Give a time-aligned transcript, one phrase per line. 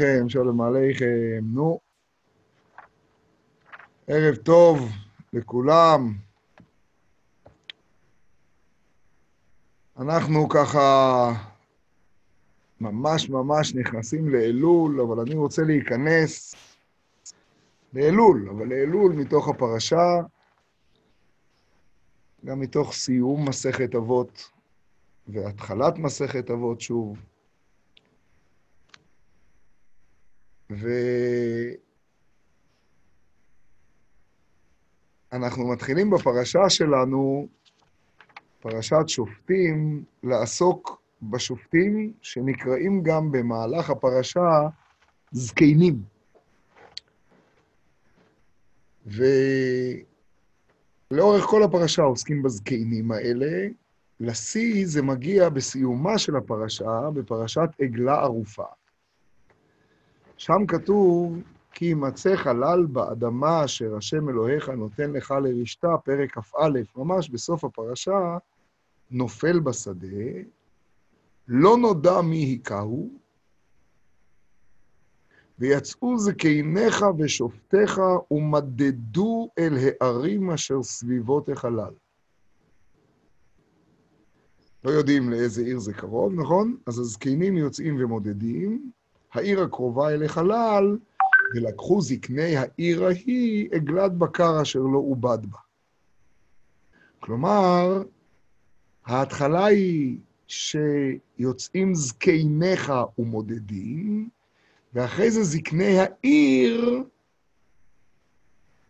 [0.00, 1.80] לכם, שלום עליכם, נו.
[4.06, 4.88] ערב טוב
[5.32, 6.14] לכולם.
[9.98, 11.28] אנחנו ככה
[12.80, 16.54] ממש ממש נכנסים לאלול, אבל אני רוצה להיכנס
[17.92, 20.20] לאלול, אבל לאלול מתוך הפרשה,
[22.44, 24.50] גם מתוך סיום מסכת אבות
[25.28, 27.29] והתחלת מסכת אבות שוב.
[35.32, 37.48] ואנחנו מתחילים בפרשה שלנו,
[38.60, 44.68] פרשת שופטים, לעסוק בשופטים שנקראים גם במהלך הפרשה
[45.32, 46.02] זקנים.
[49.06, 50.04] ולאורך
[51.44, 53.68] כל הפרשה עוסקים בזקנים האלה.
[54.20, 58.64] לשיא זה מגיע בסיומה של הפרשה, בפרשת עגלה ערופה.
[60.40, 61.38] שם כתוב,
[61.72, 68.38] כי יימצא חלל באדמה אשר השם אלוהיך נותן לך לרשתה, פרק כ"א, ממש בסוף הפרשה,
[69.10, 70.32] נופל בשדה,
[71.48, 73.10] לא נודע מי היכהו,
[75.58, 81.94] ויצאו זקניך ושופטיך ומדדו אל הערים אשר סביבות החלל.
[84.84, 86.76] לא יודעים לאיזה עיר זה קרוב, נכון?
[86.86, 88.90] אז הזקנים יוצאים ומודדים,
[89.32, 90.98] העיר הקרובה אל החלל,
[91.54, 95.58] ולקחו זקני העיר ההיא עגלת בקר אשר לא עובד בה.
[97.20, 98.02] כלומר,
[99.04, 104.28] ההתחלה היא שיוצאים זקניך ומודדים,
[104.94, 107.04] ואחרי זה זקני העיר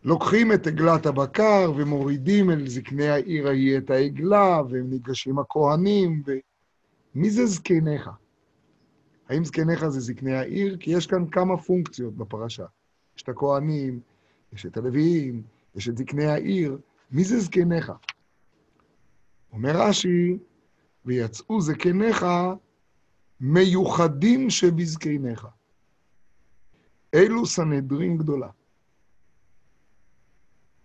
[0.03, 6.23] לוקחים את עגלת הבקר ומורידים אל זקני העיר ההיא את העגלה, והם ניגשים הכהנים,
[7.15, 8.09] ומי זה זקניך?
[9.31, 10.77] האם זקניך זה זקני העיר?
[10.77, 12.65] כי יש כאן כמה פונקציות בפרשה.
[13.17, 13.99] יש את הכהנים,
[14.53, 15.43] יש את הלוויים,
[15.75, 16.77] יש את זקני העיר.
[17.11, 17.91] מי זה זקניך?
[19.53, 20.37] אומר רש"י,
[21.05, 22.25] ויצאו זקניך
[23.39, 25.47] מיוחדים שבזקניך.
[27.13, 28.49] אלו סנהדרין גדולה.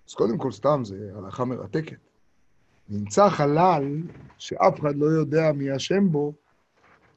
[0.08, 2.08] אז קודם כל, סתם, זו הלכה מרתקת.
[2.88, 4.02] נמצא חלל
[4.38, 6.32] שאף אחד לא יודע מי אשם בו,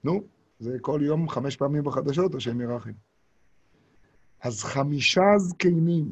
[0.04, 0.24] נו,
[0.60, 2.92] זה כל יום חמש פעמים בחדשות, השם ירחם.
[4.42, 6.12] אז חמישה זקנים,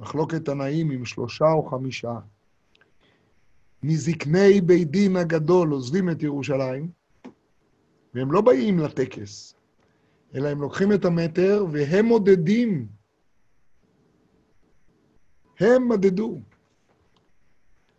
[0.00, 2.18] מחלוקת תנאים עם שלושה או חמישה,
[3.82, 6.90] מזקני בית דין הגדול עוזבים את ירושלים,
[8.14, 9.54] והם לא באים לטקס,
[10.34, 12.88] אלא הם לוקחים את המטר והם מודדים.
[15.60, 16.40] הם מדדו.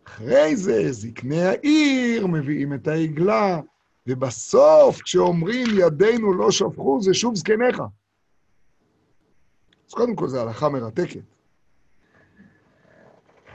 [0.06, 3.60] אחרי זה, זקני העיר מביאים את העגלה,
[4.06, 7.80] ובסוף, כשאומרים ידינו לא שפכו, זה שוב זקניך.
[9.88, 11.22] אז קודם כל, זו הלכה מרתקת.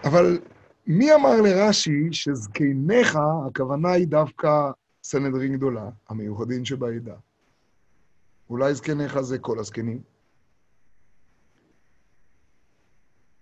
[0.03, 0.39] אבל
[0.87, 3.17] מי אמר לרש"י שזקניך,
[3.47, 4.71] הכוונה היא דווקא
[5.03, 7.15] סנהדרין גדולה, המיוחדים שבעדה?
[8.49, 10.01] אולי זקניך זה כל הזקנים?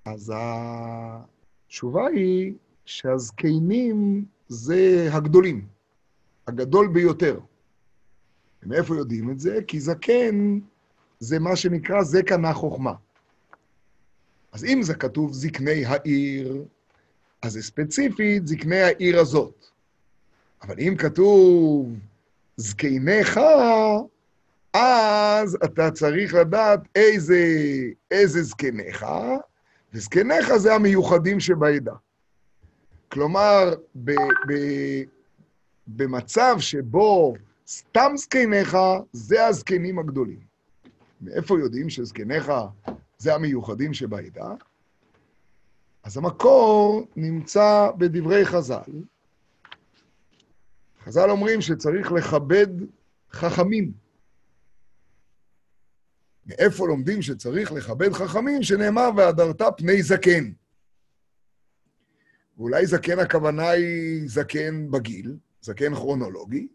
[0.06, 2.54] אז התשובה היא
[2.86, 5.73] שהזקנים זה הגדולים.
[6.48, 7.40] הגדול ביותר.
[8.66, 9.60] מאיפה יודעים את זה?
[9.68, 10.60] כי זקן
[11.20, 12.94] זה מה שנקרא זקנה חוכמה.
[14.52, 16.66] אז אם זה כתוב זקני העיר,
[17.42, 19.66] אז זה ספציפית זקני העיר הזאת.
[20.62, 21.90] אבל אם כתוב
[22.58, 23.40] זקניך,
[24.74, 27.46] אז אתה צריך לדעת איזה,
[28.12, 29.06] איזה זקניך,
[29.94, 31.94] וזקניך זה המיוחדים שבעדה.
[33.10, 34.12] כלומר, ב,
[34.48, 34.54] ב,
[35.88, 37.34] במצב שבו
[37.68, 38.78] סתם זקניך
[39.14, 40.40] זה הזקנים הגדולים.
[41.22, 42.52] מאיפה יודעים שזקניך
[43.18, 44.50] זה המיוחדים שבעדה?
[46.04, 48.92] אז המקור נמצא בדברי חז"ל.
[51.04, 52.68] חז"ל אומרים שצריך לכבד
[53.32, 53.92] חכמים.
[56.46, 58.64] מאיפה לומדים שצריך לכבד חכמים?
[58.64, 60.52] שנאמר, והדרת פני זקן.
[62.58, 66.68] ואולי זקן הכוונה היא זקן בגיל, זקן כרונולוגי.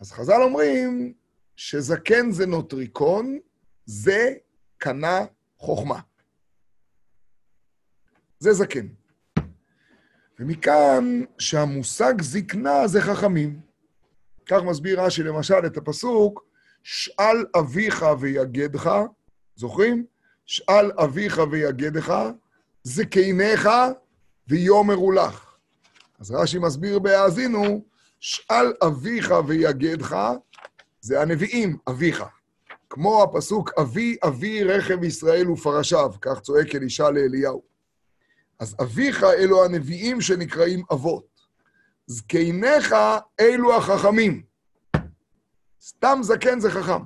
[0.00, 1.14] אז חז"ל אומרים
[1.56, 3.38] שזקן זה נוטריקון,
[3.86, 4.34] זה
[4.78, 5.18] קנה
[5.56, 6.00] חוכמה.
[8.38, 8.86] זה זקן.
[10.38, 13.60] ומכאן שהמושג זקנה זה חכמים.
[14.46, 16.44] כך מסביר רש"י למשל את הפסוק,
[16.82, 18.90] שאל אביך ויגדך,
[19.56, 20.06] זוכרים?
[20.46, 22.14] שאל אביך ויגדך,
[22.82, 23.68] זקניך
[24.48, 25.51] ויאמרו לך.
[26.22, 27.84] אז רש"י מסביר בהאזינו,
[28.20, 30.16] שאל אביך ויגדך,
[31.00, 32.24] זה הנביאים, אביך.
[32.90, 37.62] כמו הפסוק, אבי אבי רכב ישראל ופרשיו, כך צועק אלישע לאליהו.
[38.58, 41.26] אז אביך אלו הנביאים שנקראים אבות.
[42.06, 42.94] זקניך
[43.40, 44.42] אלו החכמים.
[45.80, 47.02] סתם זקן זה חכם.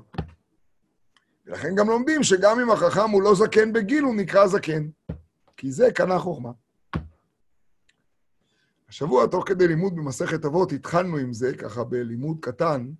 [1.46, 4.88] ולכן גם לומדים שגם אם החכם הוא לא זקן בגיל, הוא נקרא זקן.
[5.56, 6.50] כי זה קנה חוכמה.
[8.88, 12.90] השבוע, תוך כדי לימוד במסכת אבות, התחלנו עם זה, ככה בלימוד קטן,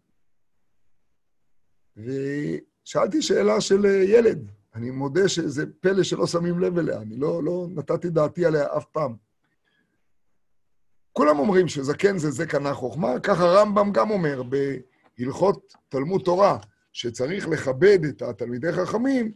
[1.97, 4.51] ושאלתי שאלה של ילד.
[4.75, 8.85] אני מודה שזה פלא שלא שמים לב אליה, אני לא, לא נתתי דעתי עליה אף
[8.93, 9.17] פעם.
[11.13, 14.43] כולם אומרים שזקן זה זה קנה חוכמה, ככה רמב"ם גם אומר
[15.19, 16.59] בהלכות תלמוד תורה,
[16.93, 19.33] שצריך לכבד את התלמידי חכמים,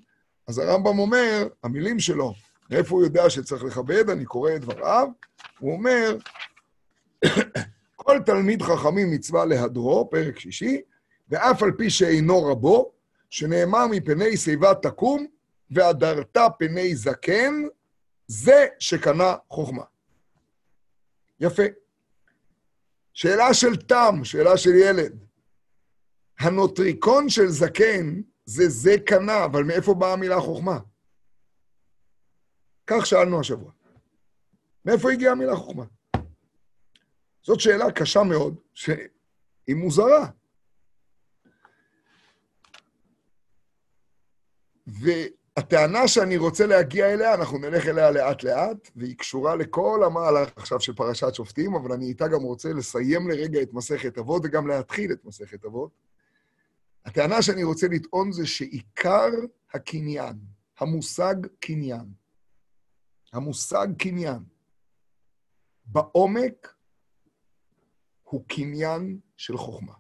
[0.49, 2.35] אז הרמב"ם אומר, המילים שלו,
[2.71, 4.11] מאיפה הוא יודע שצריך לכבד?
[4.11, 5.09] אני קורא את דבריו,
[5.61, 6.17] הוא אומר,
[7.97, 10.81] כל תלמיד חכמים מצווה להדרו, פרק שישי,
[11.29, 12.93] ואף על פי שאינו רבו,
[13.31, 15.27] שנאמר מפני שיבה תקום,
[15.71, 17.55] והדרת פני זקן,
[18.27, 19.85] זה שקנה חוכמה.
[21.41, 21.63] יפה.
[23.13, 25.25] שאלה של תם, שאלה של ילד.
[26.41, 30.79] הנוטריקון של זקן זה זה קנה, אבל מאיפה באה המילה חוכמה?
[32.87, 33.71] כך שאלנו השבוע.
[34.91, 35.85] מאיפה הגיעה המילה חוכמה?
[37.43, 40.27] זאת שאלה קשה מאוד, שהיא מוזרה.
[44.87, 50.95] והטענה שאני רוצה להגיע אליה, אנחנו נלך אליה לאט-לאט, והיא קשורה לכל המהלך עכשיו של
[50.95, 55.25] פרשת שופטים, אבל אני איתה גם רוצה לסיים לרגע את מסכת אבות וגם להתחיל את
[55.25, 55.91] מסכת אבות.
[57.05, 59.31] הטענה שאני רוצה לטעון זה שעיקר
[59.75, 60.39] הקניין,
[60.79, 62.07] המושג קניין,
[63.33, 64.50] המושג קניין,
[65.93, 66.75] בעומק
[68.23, 69.95] הוא קניין של חוכמה.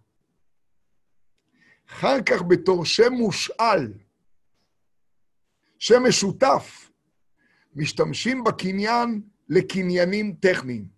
[1.89, 3.93] אחר כך בתור שם מושאל,
[5.79, 6.91] שם משותף,
[7.75, 10.89] משתמשים בקניין לקניינים טכניים.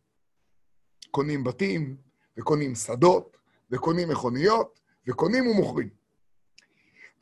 [1.10, 1.96] קונים בתים,
[2.36, 3.36] וקונים שדות,
[3.70, 5.88] וקונים מכוניות, וקונים ומוכרים.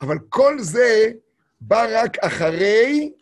[0.01, 1.11] אבל כל זה
[1.61, 3.13] בא רק אחרי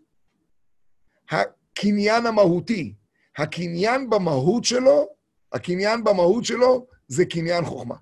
[1.29, 2.93] הקניין המהותי.
[3.39, 5.07] הקניין במהות שלו,
[5.51, 7.95] הקניין במהות שלו זה קניין חוכמה.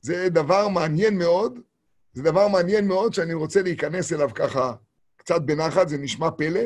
[0.00, 1.60] זה דבר מעניין מאוד,
[2.12, 4.74] זה דבר מעניין מאוד שאני רוצה להיכנס אליו ככה
[5.16, 6.60] קצת בנחת, זה נשמע פלא.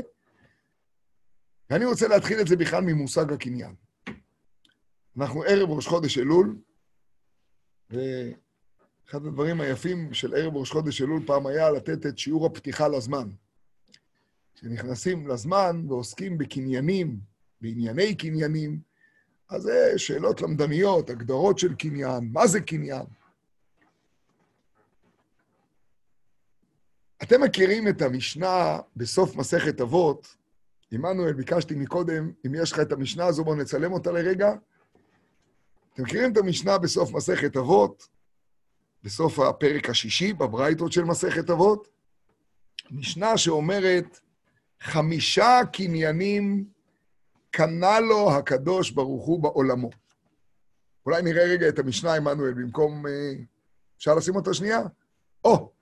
[1.71, 3.75] ואני רוצה להתחיל את זה בכלל ממושג הקניין.
[5.19, 6.56] אנחנו ערב ראש חודש אלול,
[7.91, 13.29] ואחד הדברים היפים של ערב ראש חודש אלול פעם היה לתת את שיעור הפתיחה לזמן.
[14.62, 17.20] כשנכנסים לזמן ועוסקים בקניינים,
[17.61, 18.81] בענייני קניינים,
[19.50, 23.06] אז זה שאלות למדניות, הגדרות של קניין, מה זה קניין?
[27.23, 30.37] אתם מכירים את המשנה בסוף מסכת אבות?
[30.91, 34.53] עמנואל, ביקשתי מקודם, אם יש לך את המשנה הזו, בואו נצלם אותה לרגע.
[35.94, 38.08] אתם מכירים את המשנה בסוף מסכת אבות,
[39.03, 41.88] בסוף הפרק השישי, בברייתות של מסכת אבות?
[42.91, 44.20] משנה שאומרת,
[44.82, 46.64] חמישה קניינים
[47.50, 49.91] קנה לו הקדוש ברוך הוא בעולמו.
[51.06, 53.06] אולי נראה רגע את המשנה, עמנואל, במקום...
[53.06, 53.32] אה,
[53.96, 54.81] אפשר לשים אותה שנייה?
[55.44, 55.72] או,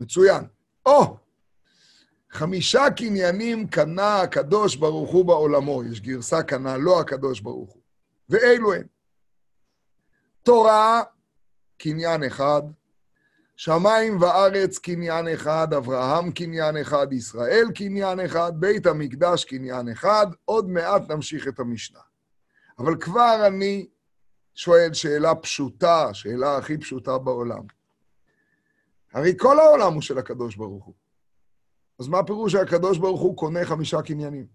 [0.00, 0.44] מצוין.
[0.86, 1.16] או,
[2.30, 5.84] חמישה קניינים קנה הקדוש ברוך הוא בעולמו.
[5.84, 7.82] יש גרסה קנה לו הקדוש ברוך הוא.
[8.28, 8.86] ואלו הם.
[10.42, 11.02] תורה,
[11.78, 12.62] קניין אחד,
[13.58, 20.68] שמיים וארץ קניין אחד, אברהם קניין אחד, ישראל קניין אחד, בית המקדש קניין אחד, עוד
[20.68, 22.00] מעט נמשיך את המשנה.
[22.78, 23.88] אבל כבר אני
[24.54, 27.62] שואל שאלה פשוטה, שאלה הכי פשוטה בעולם.
[29.12, 30.94] הרי כל העולם הוא של הקדוש ברוך הוא.
[32.00, 34.46] אז מה הפירוש שהקדוש ברוך הוא קונה חמישה קניינים?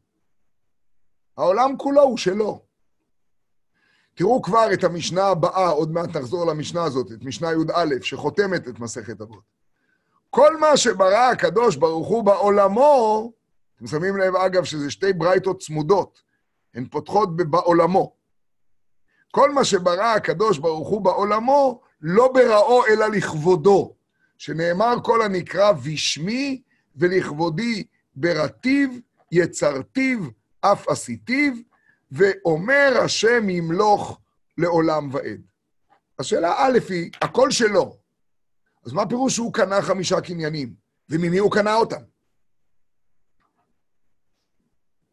[1.37, 2.65] העולם כולו הוא שלו.
[4.15, 8.79] תראו כבר את המשנה הבאה, עוד מעט נחזור למשנה הזאת, את משנה י"א, שחותמת את
[8.79, 9.43] מסכת אבות.
[10.29, 13.31] כל מה שברא הקדוש ברוך הוא בעולמו,
[13.77, 16.21] אתם שמים לב, אגב, שזה שתי ברייתות צמודות,
[16.73, 18.13] הן פותחות ב"בעולמו".
[19.31, 23.93] כל מה שברא הקדוש ברוך הוא בעולמו, לא בראו אלא לכבודו,
[24.37, 26.61] שנאמר כל הנקרא בשמי
[26.95, 27.83] ולכבודי
[28.15, 28.99] ברטיב,
[29.31, 30.19] יצרתיו,
[30.61, 31.53] אף עשיתיו,
[32.13, 34.19] ואומר השם ימלוך
[34.57, 35.41] לעולם ועד.
[36.19, 37.97] השאלה א' היא, הכל שלו.
[38.85, 40.73] אז מה פירוש שהוא קנה חמישה קניינים?
[41.09, 42.01] וממי הוא קנה אותם?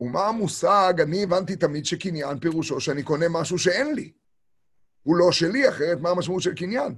[0.00, 4.12] ומה המושג, אני הבנתי תמיד שקניין פירושו שאני קונה משהו שאין לי.
[5.02, 6.94] הוא לא שלי, אחרת מה המשמעות של קניין?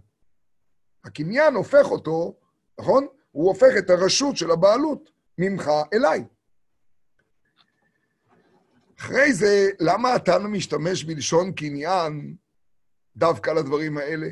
[1.05, 2.35] הקניין הופך אותו,
[2.81, 3.07] נכון?
[3.31, 6.25] הוא הופך את הרשות של הבעלות ממך אליי.
[9.03, 12.35] אחרי זה, למה התנא משתמש בלשון קניין
[13.17, 14.29] דווקא לדברים האלה?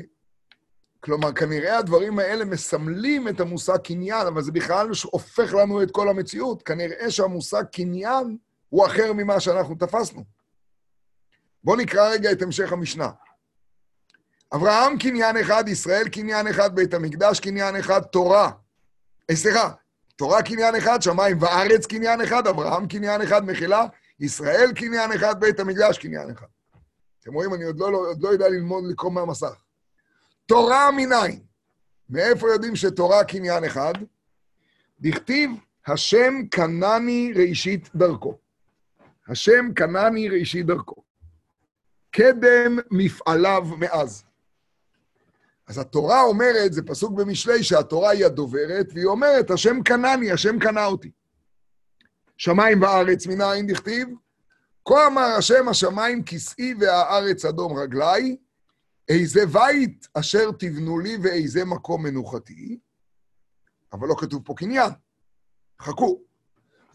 [0.99, 6.09] כלומר, כנראה הדברים האלה מסמלים את המושג קניין, אבל זה בכלל הופך לנו את כל
[6.09, 6.63] המציאות.
[6.63, 8.37] כנראה שהמושג קניין
[8.69, 10.23] הוא אחר ממה שאנחנו תפסנו.
[11.63, 13.09] בואו נקרא רגע את המשך המשנה.
[14.55, 18.51] אברהם קניין אחד, ישראל קניין אחד, בית המקדש קניין אחד, תורה.
[19.29, 19.71] אה, סליחה,
[20.15, 23.85] תורה קניין אחד, שמיים וארץ קניין אחד, אברהם קניין אחד, מחילה,
[24.21, 26.47] ישראל קניין אחד, בית המקדש קניין אחד.
[27.21, 29.61] אתם רואים, אני עוד לא, עוד לא יודע ללמוד לקרוא מהמסך.
[30.45, 31.39] תורה מניין.
[32.09, 33.93] מאיפה יודעים שתורה קניין אחד?
[34.99, 35.51] דכתיב,
[35.87, 38.37] השם קנני ראשית דרכו.
[39.27, 41.03] השם קנני ראשית דרכו.
[42.11, 44.23] קדם מפעליו מאז.
[45.67, 50.85] אז התורה אומרת, זה פסוק במשלי, שהתורה היא הדוברת, והיא אומרת, השם קנני, השם קנה
[50.85, 51.11] אותי.
[52.41, 54.07] שמיים וארץ מנין דכתיב?
[54.85, 58.37] כה אמר השם השמיים כסאי והארץ אדום רגלי,
[59.09, 62.79] איזה בית אשר תבנו לי ואיזה מקום מנוחתי,
[63.93, 64.89] אבל לא כתוב פה קניין.
[65.81, 66.21] חכו.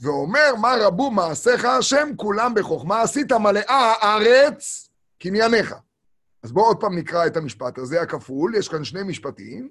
[0.01, 4.89] ואומר, מה רבו מעשיך השם, כולם בחוכמה עשית מלאה הארץ
[5.19, 5.75] קנייניך.
[6.43, 9.71] אז בואו עוד פעם נקרא את המשפט הזה, הכפול, יש כאן שני משפטים.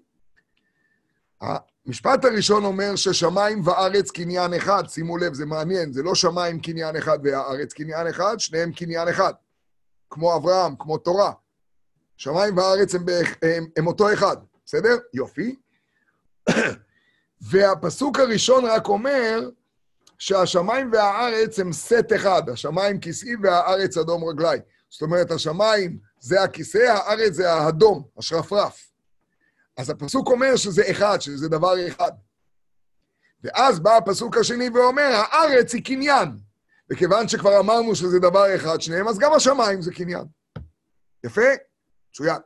[1.88, 6.96] המשפט הראשון אומר ששמיים וארץ קניין אחד, שימו לב, זה מעניין, זה לא שמיים קניין
[6.96, 9.34] אחד והארץ קניין אחד, שניהם קניין אחד.
[10.10, 11.32] כמו אברהם, כמו תורה.
[12.18, 14.98] שמיים וארץ הם, באח, הם, הם אותו אחד, בסדר?
[15.14, 15.56] יופי.
[17.52, 19.50] והפסוק הראשון רק אומר
[20.20, 24.58] שהשמיים והארץ הם סט אחד, השמיים כסאי והארץ אדום רגלי.
[24.90, 28.95] זאת אומרת, השמיים זה הכיסא, הארץ זה האדום, השרפרף.
[29.78, 32.12] אז הפסוק אומר שזה אחד, שזה דבר אחד.
[33.44, 36.30] ואז בא הפסוק השני ואומר, הארץ היא קניין.
[36.92, 40.26] וכיוון שכבר אמרנו שזה דבר אחד שניהם, אז גם השמיים זה קניין.
[41.26, 41.42] יפה?
[42.10, 42.38] מצוין.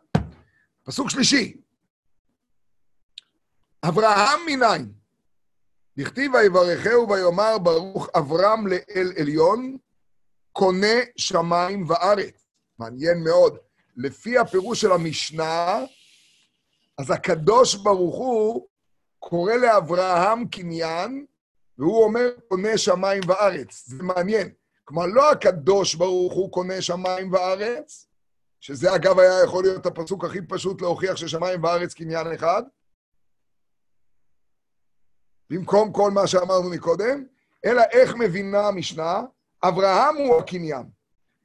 [0.83, 1.61] פסוק שלישי,
[3.85, 4.91] אברהם מניין.
[5.97, 9.77] דכתיב ויברכהו ויאמר ברוך אברהם לאל עליון,
[10.51, 12.45] קונה שמיים וארץ.
[12.79, 13.57] מעניין מאוד.
[13.97, 15.79] לפי הפירוש של המשנה,
[16.99, 18.67] אז הקדוש ברוך הוא
[19.19, 21.25] קורא לאברהם קניין,
[21.77, 23.83] והוא אומר, קונה שמיים וארץ.
[23.87, 24.49] זה מעניין.
[24.85, 28.07] כלומר, לא הקדוש ברוך הוא קונה שמיים וארץ,
[28.59, 32.63] שזה אגב היה יכול להיות הפסוק הכי פשוט להוכיח ששמיים וארץ קניין אחד,
[35.49, 37.25] במקום כל מה שאמרנו מקודם,
[37.65, 39.21] אלא איך מבינה המשנה?
[39.63, 40.98] אברהם הוא הקניין.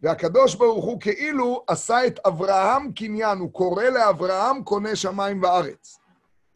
[0.04, 5.98] והקדוש ברוך הוא כאילו עשה את אברהם קניין, הוא קורא לאברהם קונה שמיים וארץ.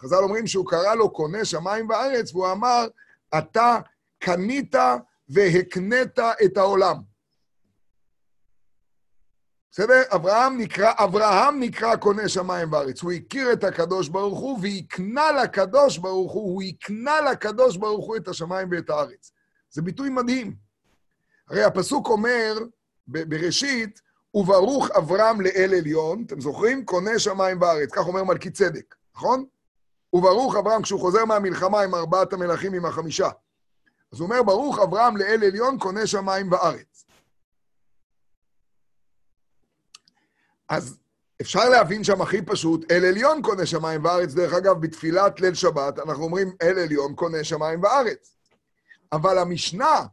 [0.00, 2.87] חז"ל אומרים שהוא קרא לו קונה שמיים וארץ, והוא אמר,
[3.38, 3.78] אתה
[4.19, 4.75] קנית
[5.28, 6.97] והקנית את העולם.
[9.71, 10.02] בסדר?
[10.14, 13.02] אברהם נקרא, אברהם נקרא קונה שמיים וארץ.
[13.02, 18.17] הוא הכיר את הקדוש ברוך הוא והקנה לקדוש ברוך הוא, הוא הקנה לקדוש ברוך הוא
[18.17, 19.33] את השמיים ואת הארץ.
[19.71, 20.55] זה ביטוי מדהים.
[21.49, 22.59] הרי הפסוק אומר,
[23.08, 24.00] בראשית,
[24.34, 26.84] וברוך אברהם לאל עליון, אתם זוכרים?
[26.84, 29.44] קונה שמיים וארץ, כך אומר מלכי צדק, נכון?
[30.12, 33.30] וברוך אברהם, כשהוא חוזר מהמלחמה עם ארבעת המלכים, עם החמישה.
[34.12, 37.04] אז הוא אומר, ברוך אברהם לאל עליון, קונה שמיים וארץ.
[40.68, 40.98] אז
[41.40, 44.34] אפשר להבין שם הכי פשוט, אל עליון קונה שמיים וארץ.
[44.34, 48.36] דרך אגב, בתפילת ליל שבת אנחנו אומרים, אל עליון קונה שמיים וארץ.
[49.12, 50.06] אבל המשנה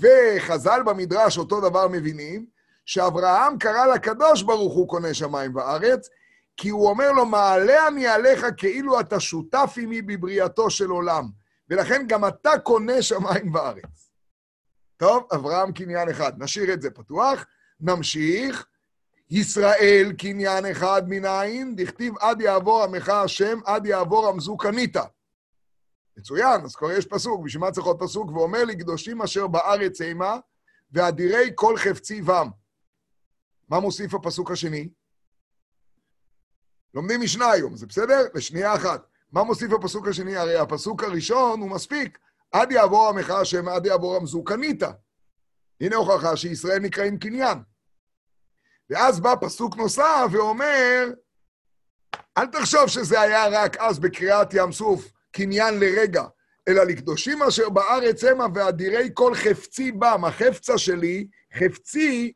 [0.00, 2.46] וחז"ל במדרש אותו דבר מבינים,
[2.86, 6.08] שאברהם קרא לקדוש ברוך הוא קונה שמיים וארץ,
[6.56, 11.28] כי הוא אומר לו, מעלה אני עליך כאילו אתה שותף עמי בבריאתו של עולם,
[11.70, 14.10] ולכן גם אתה קונה שמיים וארץ.
[14.96, 17.44] טוב, אברהם קניין אחד, נשאיר את זה פתוח,
[17.80, 18.66] נמשיך.
[19.30, 24.96] ישראל קניין אחד מנין, דכתיב עד יעבור עמך השם, עד יעבור עמזו קנית.
[26.18, 28.30] מצוין, אז כבר יש פסוק, בשביל מה צריך עוד פסוק?
[28.30, 30.38] ואומר לי, קדושים אשר בארץ אימה,
[30.92, 32.48] ואדירי כל חפצי בם.
[33.68, 34.88] מה מוסיף הפסוק השני?
[36.94, 38.26] לומדים משנה היום, זה בסדר?
[38.34, 39.06] לשנייה אחת.
[39.32, 40.36] מה מוסיף הפסוק השני?
[40.36, 42.18] הרי הפסוק הראשון הוא מספיק.
[42.52, 44.82] עד יעבור עמך השם, עד יעבור עמזו קנית.
[45.80, 47.58] הנה הוכחה שישראל נקראים קניין.
[48.90, 51.04] ואז בא פסוק נוסף ואומר,
[52.38, 56.24] אל תחשוב שזה היה רק אז בקריאת ים סוף, קניין לרגע,
[56.68, 60.24] אלא לקדושים אשר בארץ המה ואדירי כל חפצי בם.
[60.24, 61.26] החפצה שלי,
[61.58, 62.32] חפצי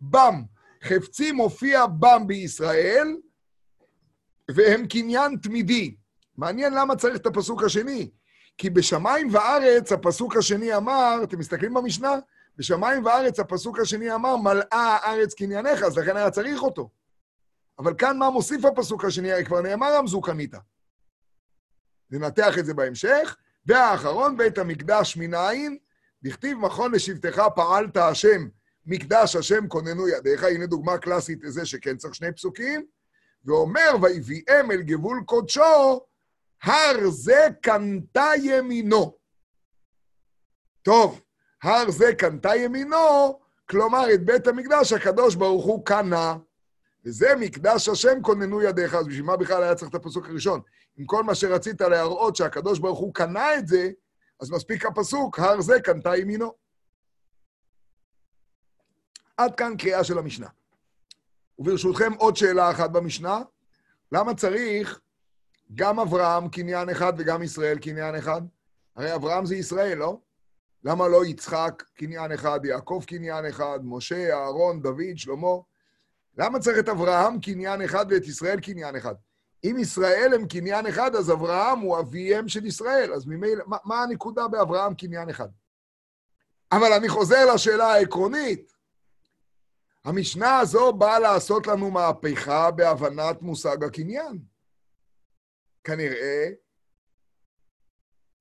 [0.00, 0.42] בם.
[0.84, 3.16] חפצי מופיע בם בישראל,
[4.50, 5.94] והם קניין תמידי.
[6.36, 8.10] מעניין למה צריך את הפסוק השני.
[8.58, 12.14] כי בשמיים וארץ, הפסוק השני אמר, אתם מסתכלים במשנה?
[12.56, 16.88] בשמיים וארץ, הפסוק השני אמר, מלאה הארץ קנייניך, אז לכן היה צריך אותו.
[17.78, 19.44] אבל כאן מה מוסיף הפסוק השני?
[19.44, 20.54] כבר נאמר רמזו קנית.
[22.10, 23.36] ננתח את זה בהמשך.
[23.66, 25.78] והאחרון, בית המקדש מנין,
[26.22, 28.48] דכתיב מכון לשבטך פעלת השם,
[28.86, 32.86] מקדש השם כוננו ידיך, הנה דוגמה קלאסית לזה שכן צריך שני פסוקים,
[33.44, 36.00] ואומר, ויביאם אל גבול קודשו,
[36.62, 39.16] הר זה קנתה ימינו.
[40.82, 41.20] טוב,
[41.62, 43.38] הר זה קנתה ימינו,
[43.70, 46.36] כלומר, את בית המקדש הקדוש ברוך הוא קנה.
[47.04, 50.60] וזה מקדש השם כוננו ידיך, אז בשביל מה בכלל היה צריך את הפסוק הראשון?
[50.96, 53.90] עם כל מה שרצית להראות שהקדוש ברוך הוא קנה את זה,
[54.40, 56.52] אז מספיק הפסוק, הר זה קנתה ימינו.
[59.36, 60.48] עד כאן קריאה של המשנה.
[61.58, 63.42] וברשותכם עוד שאלה אחת במשנה,
[64.12, 65.00] למה צריך
[65.74, 68.42] גם אברהם קניין אחד וגם ישראל קניין אחד?
[68.96, 70.18] הרי אברהם זה ישראל, לא?
[70.84, 75.56] למה לא יצחק קניין אחד, יעקב קניין אחד, משה, אהרון, דוד, שלמה?
[76.38, 79.14] למה צריך את אברהם קניין אחד ואת ישראל קניין אחד?
[79.70, 83.12] אם ישראל הם קניין אחד, אז אברהם הוא אביהם של ישראל.
[83.12, 85.48] אז ממילא, מה, מה הנקודה באברהם קניין אחד?
[86.72, 88.72] אבל אני חוזר לשאלה העקרונית.
[90.04, 94.38] המשנה הזו באה לעשות לנו מהפכה בהבנת מושג הקניין.
[95.84, 96.48] כנראה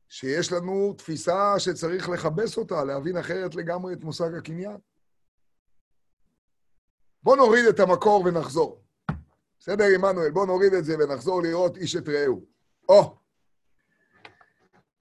[0.10, 4.78] שיש לנו תפיסה שצריך לכבס אותה, להבין אחרת לגמרי את מושג הקניין.
[7.24, 8.85] בואו נוריד את המקור ונחזור.
[9.68, 10.32] בסדר, עמנואל?
[10.32, 12.46] בואו נוריד את זה ונחזור לראות איש את רעהו.
[12.90, 13.18] או!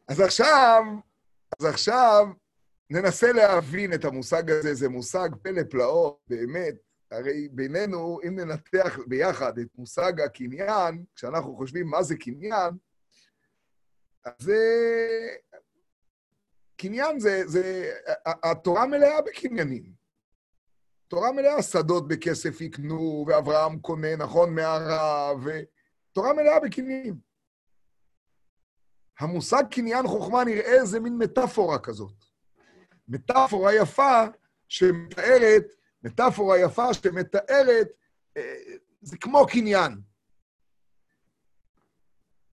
[0.08, 0.82] אז עכשיו,
[1.60, 2.26] אז עכשיו
[2.90, 6.74] ננסה להבין את המושג הזה, זה מושג פלא פלאות, באמת.
[7.10, 12.70] הרי בינינו, אם ננתח ביחד את מושג הקניין, כשאנחנו חושבים מה זה קניין,
[14.24, 14.58] אז זה...
[16.76, 17.94] קניין זה, זה...
[18.26, 20.03] התורה מלאה בקניינים.
[21.08, 27.14] תורה מלאה, שדות בכסף יקנו, ואברהם קונה, נכון, מערה, ותורה מלאה בקניינים.
[29.20, 32.24] המושג קניין חוכמה נראה איזה מין מטאפורה כזאת.
[33.08, 34.22] מטאפורה יפה
[34.68, 35.64] שמתארת,
[36.02, 37.88] מטאפורה יפה שמתארת,
[38.36, 38.56] אה,
[39.02, 40.00] זה כמו קניין.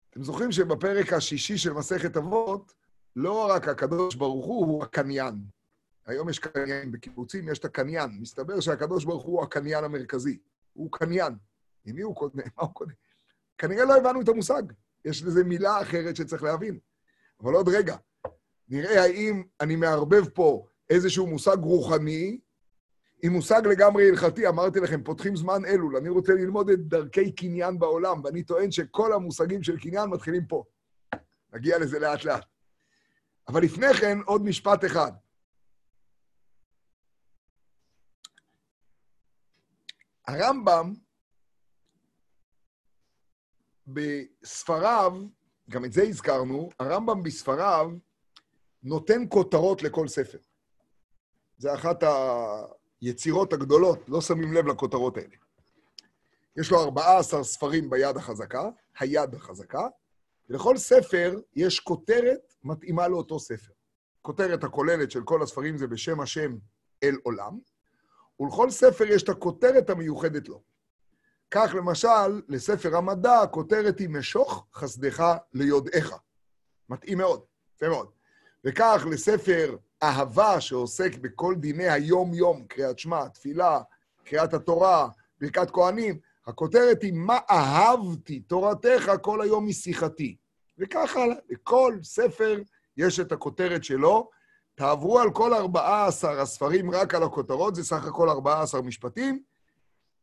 [0.10, 2.74] אתם זוכרים שבפרק השישי של מסכת אבות,
[3.16, 5.55] לא רק הקדוש ברוך הוא, הוא הקניין.
[6.06, 8.10] היום יש קניין, בקיבוצים יש את הקניין.
[8.22, 10.38] מסתבר שהקדוש ברוך הוא הקניין המרכזי.
[10.74, 11.34] הוא קניין.
[11.86, 12.44] עם מי הוא קונה?
[12.58, 12.94] מה הוא קונה?
[13.58, 14.64] כנראה לא הבנו את המושג.
[15.06, 16.80] יש לזה מילה אחרת שצריך להבין.
[17.40, 17.96] אבל עוד רגע,
[18.70, 22.40] נראה האם אני מערבב פה איזשהו מושג רוחני
[23.24, 24.48] עם מושג לגמרי הלכתי.
[24.48, 25.98] אמרתי לכם, פותחים זמן אלול.
[25.98, 30.64] אני רוצה ללמוד את דרכי קניין בעולם, ואני טוען שכל המושגים של קניין מתחילים פה.
[31.54, 32.46] נגיע לזה לאט-לאט.
[33.48, 35.12] אבל לפני כן, עוד משפט אחד.
[40.28, 40.94] הרמב"ם,
[43.88, 45.14] בספריו,
[45.70, 47.92] גם את זה הזכרנו, הרמב"ם בספריו
[48.84, 50.38] נותן כותרות לכל ספר.
[51.58, 52.04] זה אחת
[53.02, 55.36] היצירות הגדולות, לא שמים לב לכותרות האלה.
[56.58, 59.88] יש לו 14 ספרים ביד החזקה, היד החזקה,
[60.50, 63.72] ולכל ספר יש כותרת מתאימה לאותו ספר.
[64.22, 66.58] כותרת הכוללת של כל הספרים זה בשם השם
[67.04, 67.60] אל עולם,
[68.40, 70.62] ולכל ספר יש את הכותרת המיוחדת לו.
[71.52, 76.14] כך למשל, לספר המדע, הכותרת היא משוך חסדך ליודעך.
[76.90, 77.42] מתאים מאוד,
[77.76, 78.08] יפה מאוד.
[78.66, 83.82] וכך לספר אהבה שעוסק בכל דיני היום-יום, קריאת שמע, תפילה,
[84.24, 85.10] קריאת התורה,
[85.42, 90.36] ברכת כהנים, הכותרת היא מה אהבתי תורתך כל היום משיחתי.
[90.78, 92.62] וכך הלאה, לכל ספר
[92.98, 94.30] יש את הכותרת שלו,
[94.76, 99.44] תעברו על כל 14 הספרים רק על הכותרות, זה סך הכל 14 משפטים.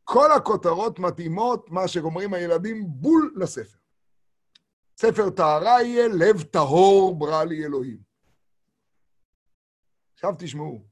[0.03, 3.77] כל הכותרות מתאימות, מה שגומרים הילדים, בול לספר.
[4.97, 7.97] ספר טהרה יהיה, לב טהור ברא לי אלוהים.
[10.13, 10.85] עכשיו תשמעו.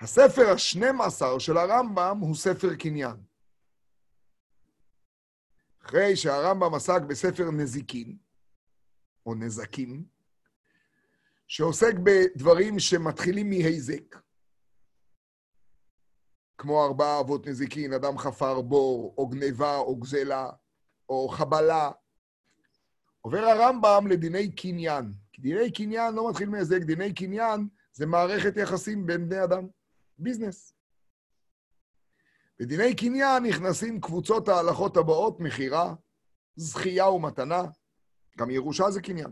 [0.00, 3.16] הספר ה-12 של הרמב"ם הוא ספר קניין.
[5.82, 8.16] אחרי שהרמב"ם עסק בספר נזיקין,
[9.26, 10.04] או נזקים,
[11.48, 14.16] שעוסק בדברים שמתחילים מהיזק,
[16.58, 20.50] כמו ארבעה אבות נזיקין, אדם חפר בור, או גניבה, או גזלה,
[21.08, 21.90] או חבלה.
[23.20, 25.12] עובר הרמב"ם לדיני קניין.
[25.38, 29.66] דיני קניין לא מתחיל מהיזק, דיני קניין זה מערכת יחסים בין בני אדם,
[30.18, 30.74] ביזנס.
[32.58, 35.94] בדיני קניין נכנסים קבוצות ההלכות הבאות, מכירה,
[36.56, 37.62] זכייה ומתנה,
[38.38, 39.30] גם ירושה זה קניין.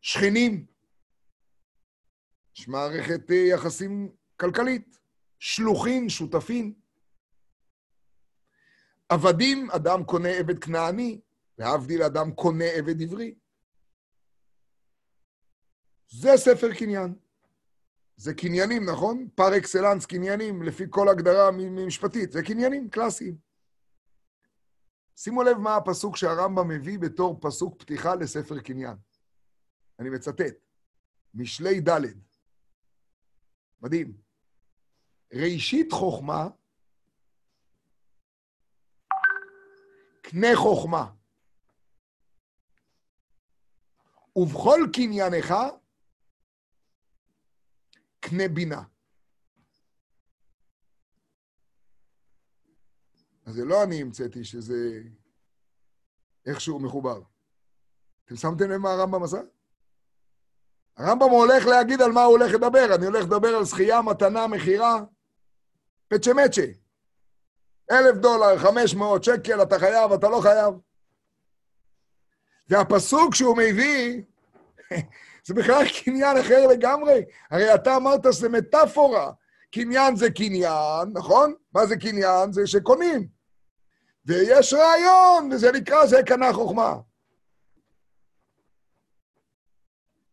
[0.00, 0.66] שכנים,
[2.56, 4.98] יש מערכת אה, יחסים כלכלית,
[5.38, 6.74] שלוחין, שותפין.
[9.08, 11.20] עבדים, אדם קונה עבד כנעני,
[11.58, 13.34] להבדיל אדם קונה עבד עברי.
[16.08, 17.14] זה ספר קניין.
[18.16, 19.28] זה קניינים, נכון?
[19.34, 22.32] פר אקסלנס קניינים, לפי כל הגדרה משפטית.
[22.32, 23.36] זה קניינים קלאסיים.
[25.16, 28.96] שימו לב מה הפסוק שהרמב"ם מביא בתור פסוק פתיחה לספר קניין.
[30.00, 30.54] אני מצטט,
[31.34, 32.00] משלי ד',
[33.82, 34.20] מדהים.
[35.32, 36.48] ראשית חוכמה,
[40.22, 41.12] קנה חוכמה.
[44.36, 45.54] ובכל קניינך,
[48.20, 48.82] קנה בינה.
[53.46, 55.02] אז זה לא אני המצאתי שזה
[56.46, 57.22] איכשהו מחובר.
[58.24, 59.40] אתם שמתם לב מה הרמב"ם עשה?
[61.00, 62.94] הרמב"ם הולך להגיד על מה הוא הולך לדבר.
[62.94, 65.00] אני הולך לדבר על זכייה, מתנה, מכירה,
[66.08, 66.66] פצ'ה מצ'ה.
[67.90, 70.74] אלף דולר, חמש מאות שקל, אתה חייב, אתה לא חייב.
[72.68, 74.22] והפסוק שהוא מביא,
[75.46, 77.24] זה בכלל קניין אחר לגמרי.
[77.50, 79.32] הרי אתה אמרת שזה מטאפורה.
[79.72, 81.54] קניין זה קניין, נכון?
[81.74, 82.52] מה זה קניין?
[82.52, 83.28] זה שקונים.
[84.26, 86.96] ויש רעיון, וזה נקרא, זה קנה חוכמה.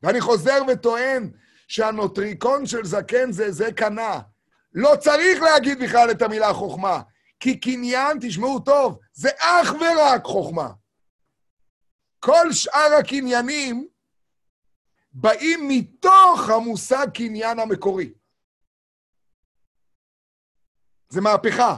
[0.03, 1.31] ואני חוזר וטוען
[1.67, 4.19] שהנוטריקון של זקן זה זה קנה.
[4.73, 7.01] לא צריך להגיד בכלל את המילה חוכמה,
[7.39, 10.69] כי קניין, תשמעו טוב, זה אך ורק חוכמה.
[12.19, 13.87] כל שאר הקניינים
[15.13, 18.13] באים מתוך המושג קניין המקורי.
[21.09, 21.77] זה מהפכה.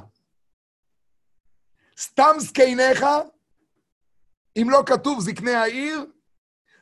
[1.97, 3.05] סתם זקניך,
[4.61, 6.05] אם לא כתוב זקני העיר,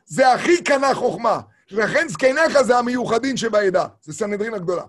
[0.08, 1.40] זה הכי קנה חוכמה.
[1.70, 3.86] לכן זקניך זה המיוחדים שבעדה.
[4.02, 4.84] זה סנהדרין הגדולה.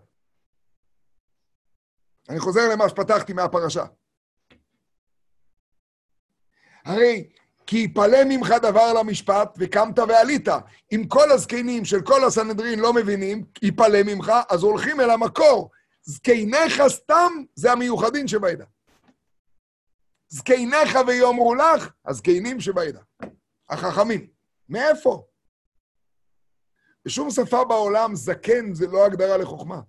[2.30, 3.86] אני חוזר למה שפתחתי מהפרשה.
[6.86, 7.30] הרי
[7.68, 10.48] כי יפלא ממך דבר למשפט, וקמת ועלית.
[10.92, 15.70] אם כל הזקנים של כל הסנהדרין לא מבינים, יפלא ממך, אז הולכים אל המקור.
[16.02, 18.66] זקניך סתם זה המיוחדים שבעדה.
[20.28, 23.00] זקניך ויאמרו לך, הזקנים שבעדה.
[23.70, 24.39] החכמים.
[24.70, 25.28] מאיפה?
[27.06, 29.82] בשום שפה בעולם זקן זה לא הגדרה לחוכמה.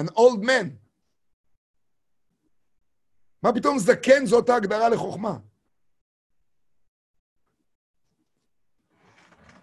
[0.00, 0.66] An old man.
[3.42, 5.38] מה פתאום זקן זאת ההגדרה לחוכמה?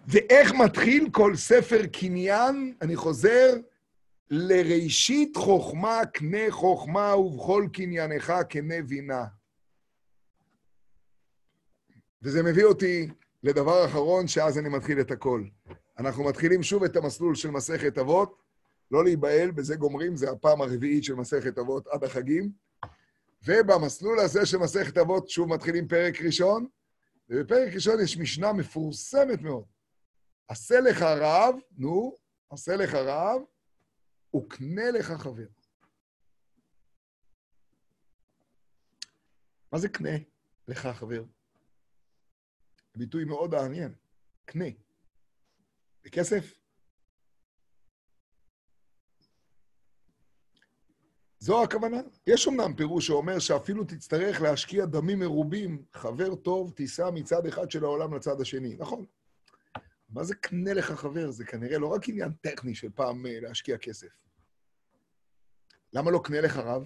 [0.06, 2.74] ואיך מתחיל כל ספר קניין?
[2.82, 3.54] אני חוזר,
[4.30, 9.24] לראשית חוכמה קנה חוכמה ובכל קניינך קנה בינה.
[12.22, 13.08] וזה מביא אותי
[13.42, 15.44] לדבר אחרון, שאז אני מתחיל את הכל.
[15.98, 18.42] אנחנו מתחילים שוב את המסלול של מסכת אבות,
[18.90, 22.52] לא להיבהל, בזה גומרים, זה הפעם הרביעית של מסכת אבות עד החגים.
[23.46, 26.66] ובמסלול הזה של מסכת אבות שוב מתחילים פרק ראשון,
[27.28, 29.64] ובפרק ראשון יש משנה מפורסמת מאוד.
[30.48, 32.16] עשה לך רב, נו,
[32.50, 33.40] עשה לך רב,
[34.36, 35.46] וקנה לך חבר.
[39.72, 40.16] מה זה קנה
[40.68, 41.22] לך חבר?
[43.00, 43.94] ביטוי מאוד מעניין.
[44.44, 44.64] קנה.
[46.04, 46.58] בכסף?
[51.38, 52.00] זו הכוונה.
[52.26, 57.84] יש אמנם פירוש שאומר שאפילו תצטרך להשקיע דמים מרובים, חבר טוב תיסע מצד אחד של
[57.84, 58.76] העולם לצד השני.
[58.78, 59.04] נכון.
[60.08, 61.30] מה זה קנה לך חבר?
[61.30, 64.08] זה כנראה לא רק עניין טכני של פעם אה, להשקיע כסף.
[65.92, 66.84] למה לא קנה לך רב?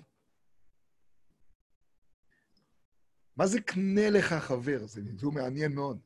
[3.36, 4.86] מה זה קנה לך חבר?
[4.86, 5.98] זה ביטוי מעניין מאוד.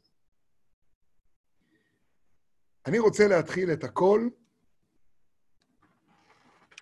[2.87, 4.29] אני רוצה להתחיל את הכל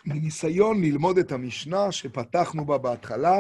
[0.04, 3.36] מניסיון ללמוד את המשנה שפתחנו בה בהתחלה.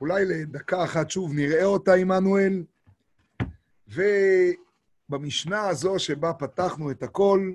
[0.00, 2.64] אולי לדקה אחת שוב נראה אותה, עמנואל.
[3.88, 7.52] ובמשנה הזו שבה פתחנו את הכל,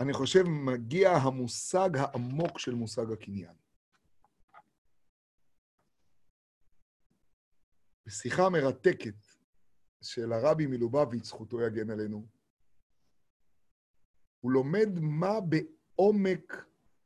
[0.00, 3.59] אני חושב מגיע המושג העמוק של מושג הקניין.
[8.10, 9.14] בשיחה מרתקת
[10.02, 12.26] של הרבי מלובביץ', זכותו יגן עלינו,
[14.40, 16.64] הוא לומד מה בעומק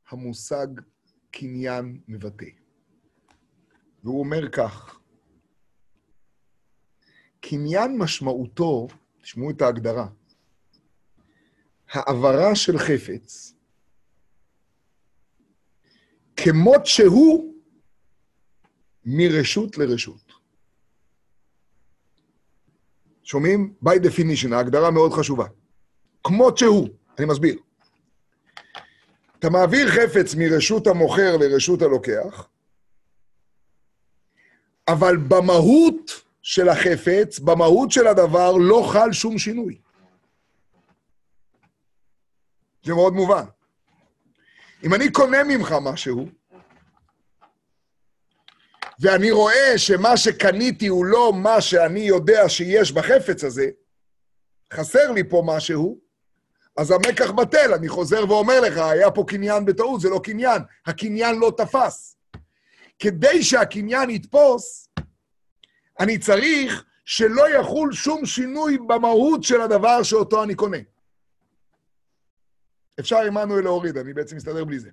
[0.09, 0.67] המושג
[1.31, 2.45] קניין מבטא.
[4.03, 4.99] והוא אומר כך,
[7.39, 8.87] קניין משמעותו,
[9.21, 10.07] תשמעו את ההגדרה,
[11.89, 13.53] העברה של חפץ
[16.35, 17.55] כמות שהוא
[19.05, 20.24] מרשות לרשות.
[23.25, 23.73] שומעים?
[23.85, 25.45] by definition, ההגדרה מאוד חשובה.
[26.23, 27.59] כמות שהוא, אני מסביר.
[29.39, 32.47] אתה מעביר חפץ מרשות המוכר לרשות הלוקח,
[34.87, 36.11] אבל במהות
[36.41, 39.77] של החפץ, במהות של הדבר, לא חל שום שינוי.
[42.83, 43.43] זה מאוד מובן.
[44.83, 46.29] אם אני קונה ממך משהו,
[48.99, 53.69] ואני רואה שמה שקניתי הוא לא מה שאני יודע שיש בחפץ הזה,
[54.73, 55.99] חסר לי פה משהו,
[56.77, 61.39] אז המקח בטל, אני חוזר ואומר לך, היה פה קניין בטעות, זה לא קניין, הקניין
[61.39, 62.17] לא תפס.
[62.99, 64.89] כדי שהקניין יתפוס,
[65.99, 70.77] אני צריך שלא יחול שום שינוי במהות של הדבר שאותו אני קונה.
[72.99, 74.89] אפשר עמנואל להוריד, אני בעצם מסתדר בלי זה.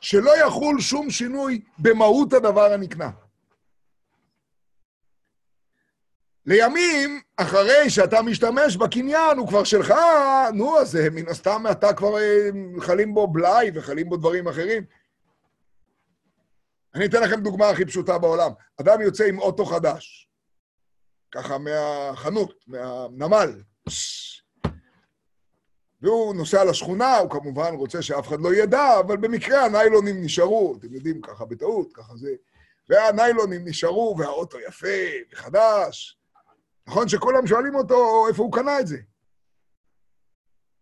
[0.00, 3.10] שלא יחול שום שינוי במהות הדבר הנקנה.
[6.46, 9.94] לימים, אחרי שאתה משתמש בקניין, הוא כבר שלך,
[10.54, 14.84] נו, אז מן הסתם אתה כבר אה, חלים בו בלאי וחלים בו דברים אחרים.
[16.94, 18.50] אני אתן לכם דוגמה הכי פשוטה בעולם.
[18.80, 20.28] אדם יוצא עם אוטו חדש,
[21.30, 23.62] ככה מהחנות, מהנמל,
[26.02, 30.94] והוא נוסע לשכונה, הוא כמובן רוצה שאף אחד לא ידע, אבל במקרה הניילונים נשארו, אתם
[30.94, 32.30] יודעים, ככה בטעות, ככה זה.
[32.88, 34.96] והניילונים נשארו, והאוטו יפה
[35.32, 36.18] וחדש.
[36.88, 38.96] נכון שכולם שואלים אותו איפה הוא קנה את זה.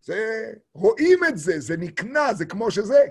[0.01, 3.05] זה, רואים את זה, זה נקנה, זה כמו שזה.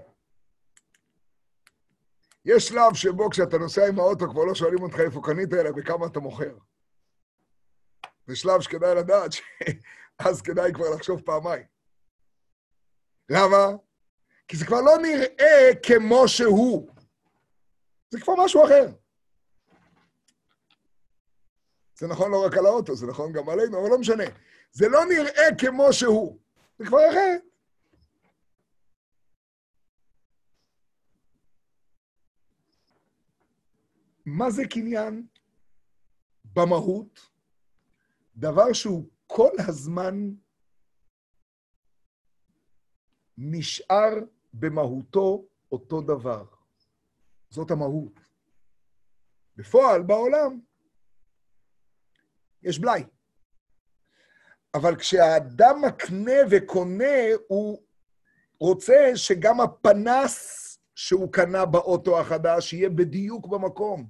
[2.44, 6.07] יש שלב שבו כשאתה נוסע עם האוטו כבר לא שואלים אותך איפה קנית, אלא בכמה
[6.07, 6.57] אתה מוכר.
[8.26, 11.64] זה שלב שכדאי לדעת שאז כדאי כבר לחשוב פעמיים.
[13.28, 13.66] למה?
[14.48, 16.90] כי זה כבר לא נראה כמו שהוא.
[18.11, 19.04] זה כבר משהו אחר.
[21.96, 24.24] זה נכון לא רק על האוטו, זה נכון גם עלינו, אבל לא משנה.
[24.72, 26.38] זה לא נראה כמו שהוא.
[26.78, 27.37] זה כבר אחר.
[34.26, 35.26] מה זה קניין?
[36.54, 37.20] במהות,
[38.37, 40.30] דבר שהוא כל הזמן
[43.38, 44.12] נשאר
[44.52, 46.44] במהותו אותו דבר.
[47.50, 48.20] זאת המהות.
[49.57, 50.61] בפועל, בעולם,
[52.64, 53.05] יש בלאי.
[54.74, 57.14] אבל כשהאדם מקנה וקונה,
[57.46, 57.83] הוא
[58.61, 60.61] רוצה שגם הפנס
[60.94, 64.09] שהוא קנה באוטו החדש יהיה בדיוק במקום.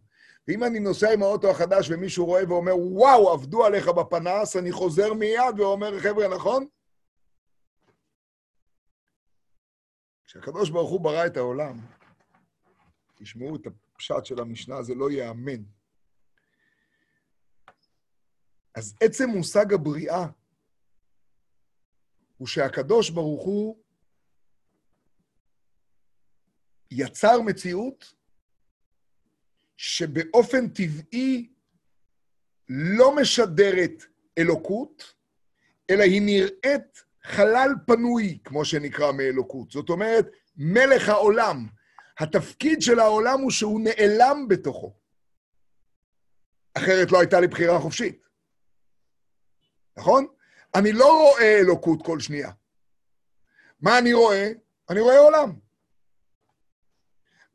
[0.49, 5.13] ואם אני נוסע עם האוטו החדש ומישהו רואה ואומר, וואו, עבדו עליך בפנס, אני חוזר
[5.13, 6.67] מיד ואומר, חבר'ה, נכון?
[10.27, 11.81] כשהקדוש ברוך הוא ברא את העולם,
[13.15, 15.63] תשמעו את הפשט של המשנה, זה לא ייאמן.
[18.75, 20.27] אז עצם מושג הבריאה
[22.37, 23.77] הוא שהקדוש ברוך הוא
[26.91, 28.15] יצר מציאות
[29.77, 31.53] שבאופן טבעי
[32.69, 34.05] לא משדרת
[34.39, 35.15] אלוקות,
[35.91, 39.71] אלא היא נראית חלל פנוי, כמו שנקרא מאלוקות.
[39.71, 41.67] זאת אומרת, מלך העולם.
[42.19, 44.95] התפקיד של העולם הוא שהוא נעלם בתוכו.
[46.75, 48.24] אחרת לא הייתה לי בחירה חופשית.
[49.97, 50.27] נכון?
[50.75, 52.51] אני לא רואה אלוקות כל שנייה.
[53.81, 54.51] מה אני רואה?
[54.91, 55.53] אני רואה עולם.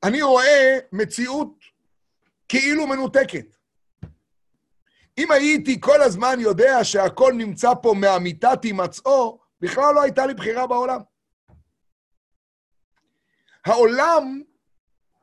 [0.04, 1.60] אני רואה מציאות
[2.49, 3.56] כאילו מנותקת.
[5.17, 10.67] אם הייתי כל הזמן יודע שהכל נמצא פה מאמיתת הימצאו, בכלל לא הייתה לי בחירה
[10.67, 11.02] בעולם.
[13.65, 14.41] העולם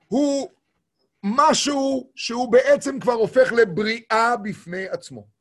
[0.08, 0.50] הוא
[1.22, 5.35] משהו שהוא בעצם כבר הופך לבריאה בפני עצמו.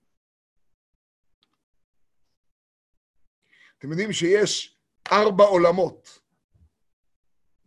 [3.79, 4.77] אתם יודעים שיש
[5.11, 6.19] ארבע עולמות.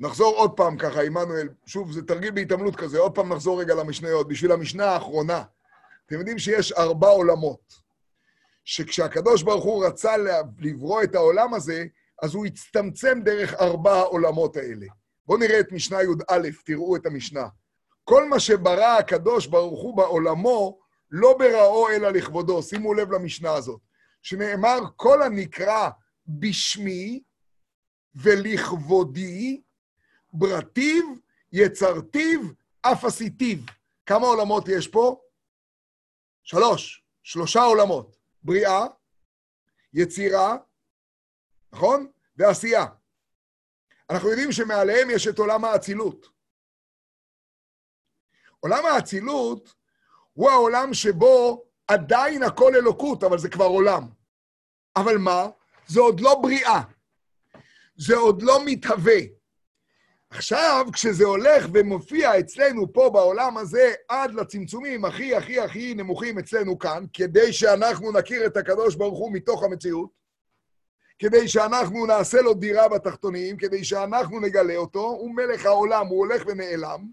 [0.00, 4.28] נחזור עוד פעם ככה, עמנואל, שוב, זה תרגיל בהתעמלות כזה, עוד פעם נחזור רגע למשניות,
[4.28, 5.42] בשביל המשנה האחרונה.
[6.06, 7.74] אתם יודעים שיש ארבע עולמות,
[8.64, 10.12] שכשהקדוש ברוך הוא רצה
[10.58, 11.84] לברוא את העולם הזה,
[12.22, 14.86] אז הוא הצטמצם דרך ארבע העולמות האלה.
[15.26, 17.48] בואו נראה את משנה י"א, תראו את המשנה.
[18.04, 20.78] כל מה שברא הקדוש ברוך הוא בעולמו,
[21.10, 22.62] לא בראו אלא לכבודו.
[22.62, 23.80] שימו לב למשנה הזאת,
[24.22, 25.90] שנאמר, כל הנקרא
[26.26, 27.22] בשמי
[28.14, 29.62] ולכבודי,
[30.32, 31.04] ברטיב,
[31.52, 32.40] יצרתיו,
[32.82, 33.58] אף עשיתיו.
[34.06, 35.20] כמה עולמות יש פה?
[36.42, 38.16] שלוש, שלושה עולמות.
[38.42, 38.86] בריאה,
[39.92, 40.56] יצירה,
[41.72, 42.10] נכון?
[42.36, 42.86] ועשייה.
[44.10, 46.26] אנחנו יודעים שמעליהם יש את עולם האצילות.
[48.60, 49.74] עולם האצילות
[50.32, 54.08] הוא העולם שבו עדיין הכל אלוקות, אבל זה כבר עולם.
[54.96, 55.46] אבל מה?
[55.86, 56.82] זה עוד לא בריאה.
[57.96, 59.18] זה עוד לא מתהווה.
[60.30, 66.78] עכשיו, כשזה הולך ומופיע אצלנו פה בעולם הזה, עד לצמצומים הכי הכי הכי נמוכים אצלנו
[66.78, 70.10] כאן, כדי שאנחנו נכיר את הקדוש ברוך הוא מתוך המציאות,
[71.18, 76.42] כדי שאנחנו נעשה לו דירה בתחתונים, כדי שאנחנו נגלה אותו, הוא מלך העולם, הוא הולך
[76.46, 77.08] ונעלם.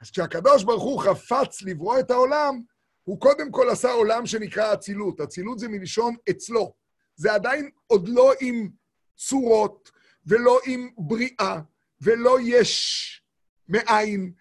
[0.00, 2.60] אז כשהקדוש ברוך הוא חפץ לברוא את העולם,
[3.04, 5.20] הוא קודם כל עשה עולם שנקרא אצילות.
[5.20, 6.74] אצילות זה מלשון אצלו.
[7.16, 8.70] זה עדיין עוד לא עם
[9.16, 9.90] צורות,
[10.26, 11.60] ולא עם בריאה,
[12.00, 13.22] ולא יש
[13.68, 14.32] מאין.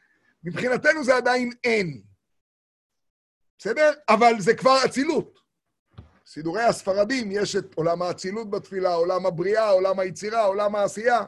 [0.44, 2.02] מבחינתנו זה עדיין אין.
[3.60, 3.92] בסדר?
[4.10, 5.40] אבל זה כבר אצילות.
[6.26, 11.24] סידורי הספרדים, יש את עולם האצילות בתפילה, עולם הבריאה, עולם היצירה, עולם העשייה.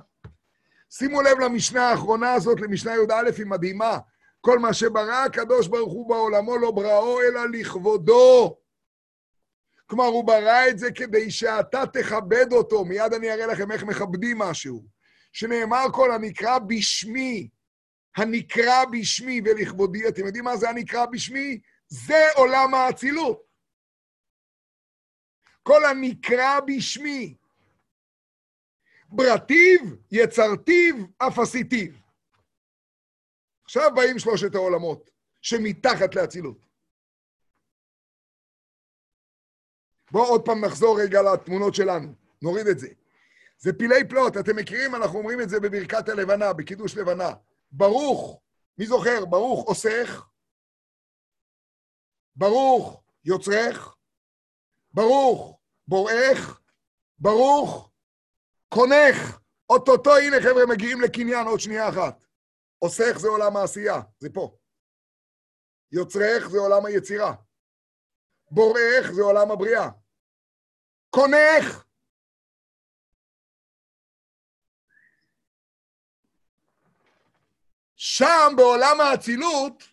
[0.89, 4.00] שימו לב למשנה האחרונה הזאת, למשנה י"א, היא מדהימה.
[4.46, 8.58] כל מה שברא הקדוש ברוך הוא בעולמו לא בראו אלא לכבודו.
[9.88, 12.86] כלומר, הוא ברא את זה כדי שאתה תכבד אותו.
[12.86, 14.86] מיד אני אראה לכם איך מכבדים משהו.
[15.34, 17.50] שנאמר כל הנקרא בשמי,
[18.18, 20.08] הנקרא בשמי ולכבודי.
[20.08, 21.60] אתם יודעים מה זה הנקרא בשמי?
[21.88, 23.44] זה עולם האצילות.
[25.64, 27.36] כל הנקרא בשמי.
[29.10, 32.05] ברטיב, יצרתיו, אף עשיתיו.
[33.65, 35.10] עכשיו באים שלושת העולמות
[35.41, 36.65] שמתחת לאצילות.
[40.12, 42.88] בואו עוד פעם נחזור רגע לתמונות שלנו, נוריד את זה.
[43.58, 47.30] זה פילי פלוט, אתם מכירים, אנחנו אומרים את זה בברכת הלבנה, בקידוש לבנה.
[47.71, 48.41] ברוך,
[48.78, 49.25] מי זוכר?
[49.25, 50.25] ברוך עושך,
[52.36, 53.95] ברוך יוצרך,
[54.93, 56.60] ברוך בוראך,
[57.19, 57.91] ברוך
[58.69, 59.39] קונך.
[59.69, 62.25] אוטוטו, הנה חבר'ה, מגיעים לקניין עוד שנייה אחת.
[62.80, 64.58] עושך זה עולם העשייה, זה פה.
[65.92, 67.34] יוצרך זה עולם היצירה.
[68.52, 69.90] בורך זה עולם הבריאה.
[71.10, 71.86] קונך!
[77.96, 79.84] שם, בעולם האצילות,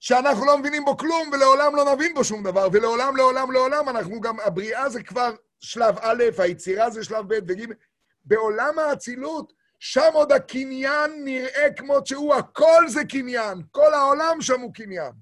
[0.00, 4.20] שאנחנו לא מבינים בו כלום, ולעולם לא נבין בו שום דבר, ולעולם, לעולם, לעולם, אנחנו
[4.20, 7.72] גם, הבריאה זה כבר שלב א', היצירה זה שלב ב' וג',
[8.24, 14.74] בעולם האצילות, שם עוד הקניין נראה כמות שהוא, הכל זה קניין, כל העולם שם הוא
[14.74, 15.12] קניין.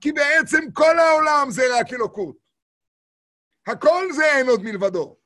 [0.00, 2.36] כי בעצם כל העולם זה רק אלוקות.
[3.66, 5.16] הכל זה אין עוד מלבדו.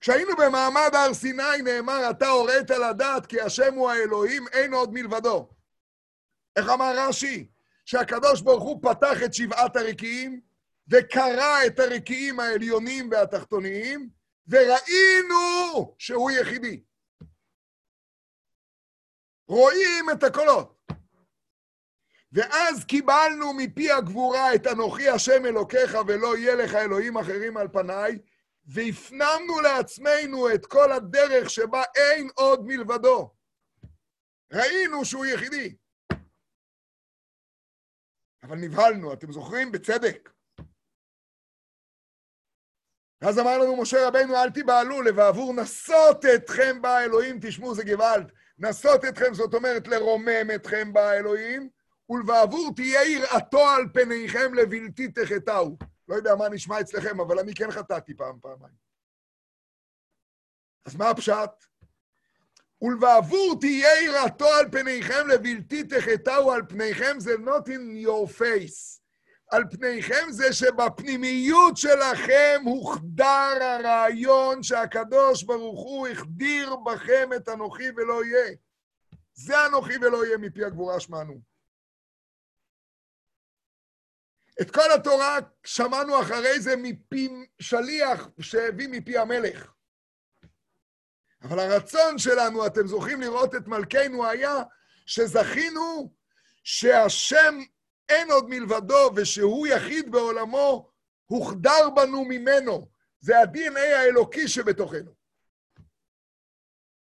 [0.00, 5.48] כשהיינו במעמד הר סיני נאמר, אתה הורית לדעת כי השם הוא האלוהים, אין עוד מלבדו.
[6.56, 7.48] איך אמר רש"י?
[7.84, 10.40] שהקדוש ברוך הוא פתח את שבעת הרקיעים
[10.88, 14.08] וקרע את הרקיעים העליונים והתחתוניים,
[14.48, 16.82] וראינו שהוא יחידי.
[19.48, 20.78] רואים את הקולות.
[22.32, 28.18] ואז קיבלנו מפי הגבורה את אנוכי השם אלוקיך ולא יהיה לך אלוהים אחרים על פניי,
[28.64, 33.34] והפנמנו לעצמנו את כל הדרך שבה אין עוד מלבדו.
[34.52, 35.76] ראינו שהוא יחידי.
[38.42, 39.72] אבל נבהלנו, אתם זוכרים?
[39.72, 40.30] בצדק.
[43.20, 48.32] ואז אמר לנו משה רבנו, אל תיבהלו, לבעבור נסות אתכם בה אלוהים, תשמעו, זה גוואלד.
[48.58, 51.68] נסות אתכם, זאת אומרת לרומם אתכם בה אלוהים,
[52.10, 55.76] ולבעבור תהיה יראתו על פניכם לבלתי תחטאו.
[56.08, 58.74] לא יודע מה נשמע אצלכם, אבל אני כן חטאתי פעם, פעמיים.
[60.84, 61.50] אז מה הפשט?
[62.82, 68.97] ולבעבור תהיה יראתו על פניכם לבלתי תחטאו על פניכם, זה not in your face.
[69.50, 78.24] על פניכם זה שבפנימיות שלכם הוחדר הרעיון שהקדוש ברוך הוא החדיר בכם את אנוכי ולא
[78.24, 78.56] יהיה.
[79.34, 81.40] זה אנוכי ולא יהיה מפי הגבורה שמענו.
[84.60, 87.28] את כל התורה שמענו אחרי זה מפי
[87.60, 89.72] שליח שהביא מפי המלך.
[91.42, 94.54] אבל הרצון שלנו, אתם זוכרים לראות את מלכנו, היה
[95.06, 96.14] שזכינו
[96.64, 97.58] שהשם
[98.08, 100.90] אין עוד מלבדו ושהוא יחיד בעולמו,
[101.26, 102.88] הוחדר בנו ממנו.
[103.20, 105.10] זה ה-DNA האלוקי שבתוכנו.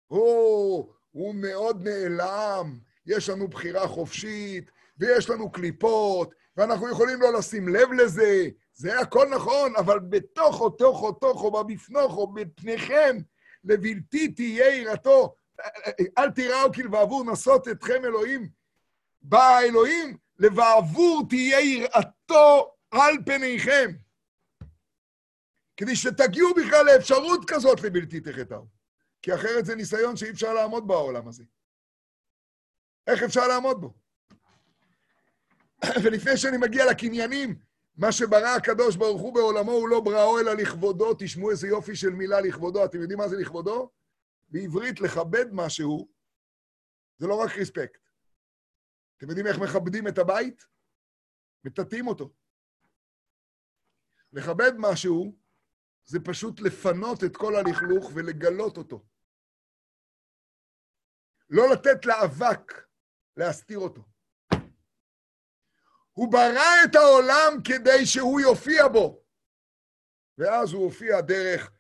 [0.07, 7.68] הוא, הוא מאוד נעלם, יש לנו בחירה חופשית, ויש לנו קליפות, ואנחנו יכולים לא לשים
[7.68, 13.16] לב לזה, זה הכל נכון, אבל בתוכו, תוכו, תוכו, בבפנוכו, בפניכם,
[13.64, 15.34] לבלתי תהיה יראתו.
[16.18, 18.48] אל תיראו כי לבעבור נסות אתכם אלוהים.
[19.22, 23.90] בא האלוהים, לבעבור תהיה יראתו על פניכם.
[25.76, 28.66] כדי שתגיעו בכלל לאפשרות כזאת לבלתי תחטאו.
[29.22, 31.45] כי אחרת זה ניסיון שאי אפשר לעמוד בעולם הזה.
[33.07, 33.95] איך אפשר לעמוד בו?
[36.05, 37.59] ולפני שאני מגיע לקניינים,
[37.97, 42.11] מה שברא הקדוש ברוך הוא בעולמו הוא לא בראו אלא לכבודו, תשמעו איזה יופי של
[42.11, 42.84] מילה לכבודו.
[42.84, 43.90] אתם יודעים מה זה לכבודו?
[44.49, 46.09] בעברית, לכבד משהו,
[47.18, 48.01] זה לא רק ריספקט.
[49.23, 50.62] אתם יודעים איך מכבדים את הבית?
[51.64, 52.35] מטאטאים אותו.
[54.33, 55.39] לכבד משהו
[56.05, 59.07] זה פשוט לפנות את כל הלכלוך ולגלות אותו.
[61.51, 62.73] לא לתת לאבק
[63.37, 64.03] להסתיר אותו.
[66.12, 69.25] הוא ברא את העולם כדי שהוא יופיע בו.
[70.39, 71.70] ואז הוא הופיע דרך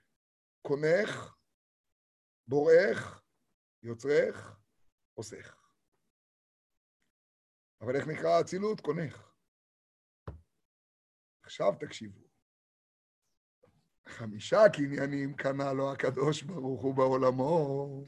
[0.62, 1.34] קונך,
[2.46, 3.22] בורך,
[3.82, 4.60] יוצרך,
[5.14, 5.61] עושך.
[7.82, 8.80] אבל איך נקרא האצילות?
[8.80, 9.22] קונך.
[11.44, 12.20] עכשיו תקשיבו.
[14.08, 18.04] חמישה קניינים קנה לו הקדוש ברוך הוא בעולמו.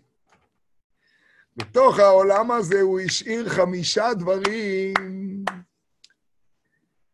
[1.56, 4.94] בתוך העולם הזה הוא השאיר חמישה דברים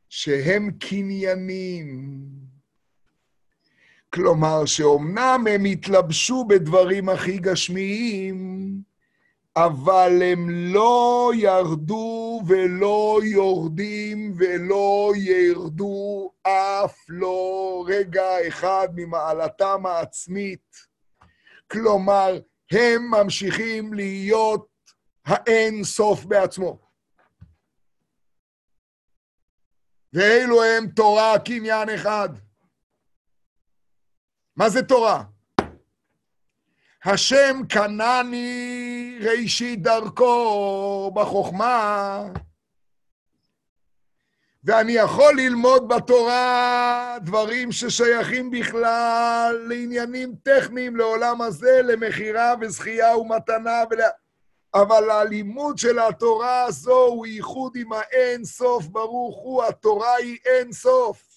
[0.08, 2.10] שהם קניינים.
[4.14, 8.82] כלומר, שאומנם הם התלבשו בדברים הכי גשמיים,
[9.56, 20.76] אבל הם לא ירדו ולא יורדים ולא ירדו אף לא רגע אחד ממעלתם העצמית.
[21.70, 22.40] כלומר,
[22.70, 24.68] הם ממשיכים להיות
[25.24, 26.78] האין סוף בעצמו.
[30.12, 32.28] ואלו הם תורה קניין אחד.
[34.56, 35.24] מה זה תורה?
[37.04, 42.24] השם קנני ראשית דרכו בחוכמה,
[44.64, 54.00] ואני יכול ללמוד בתורה דברים ששייכים בכלל לעניינים טכניים לעולם הזה, למכירה וזכייה ומתנה, ול...
[54.74, 60.72] אבל הלימוד של התורה הזו הוא ייחוד עם האין סוף, ברוך הוא, התורה היא אין
[60.72, 61.29] סוף.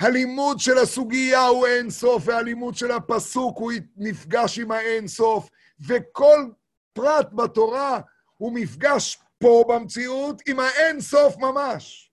[0.00, 5.50] הלימוד של הסוגיה הוא אין סוף, והלימוד של הפסוק הוא נפגש עם האין סוף,
[5.88, 6.50] וכל
[6.92, 8.00] פרט בתורה
[8.36, 12.12] הוא מפגש פה במציאות עם האין סוף ממש.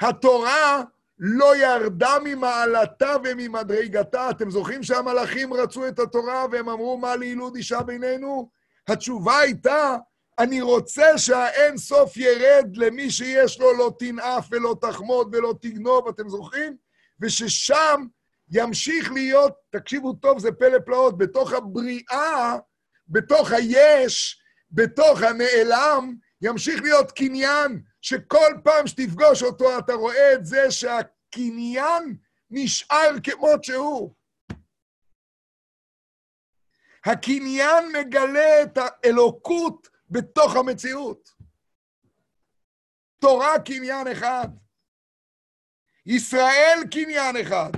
[0.00, 0.82] התורה
[1.18, 4.30] לא ירדה ממעלתה וממדרגתה.
[4.30, 8.50] אתם זוכרים שהמלאכים רצו את התורה והם אמרו, מה לילוד אישה בינינו?
[8.88, 9.96] התשובה הייתה,
[10.40, 16.28] אני רוצה שהאין סוף ירד למי שיש לו לא תנאף ולא תחמוד ולא תגנוב, אתם
[16.28, 16.76] זוכרים?
[17.20, 18.06] וששם
[18.50, 22.56] ימשיך להיות, תקשיבו טוב, זה פלא פלאות, בתוך הבריאה,
[23.08, 30.70] בתוך היש, בתוך הנעלם, ימשיך להיות קניין, שכל פעם שתפגוש אותו אתה רואה את זה
[30.70, 32.16] שהקניין
[32.50, 34.14] נשאר כמות שהוא.
[37.04, 41.30] הקניין מגלה את האלוקות בתוך המציאות.
[43.18, 44.48] תורה קניין אחד.
[46.06, 47.70] ישראל קניין אחד.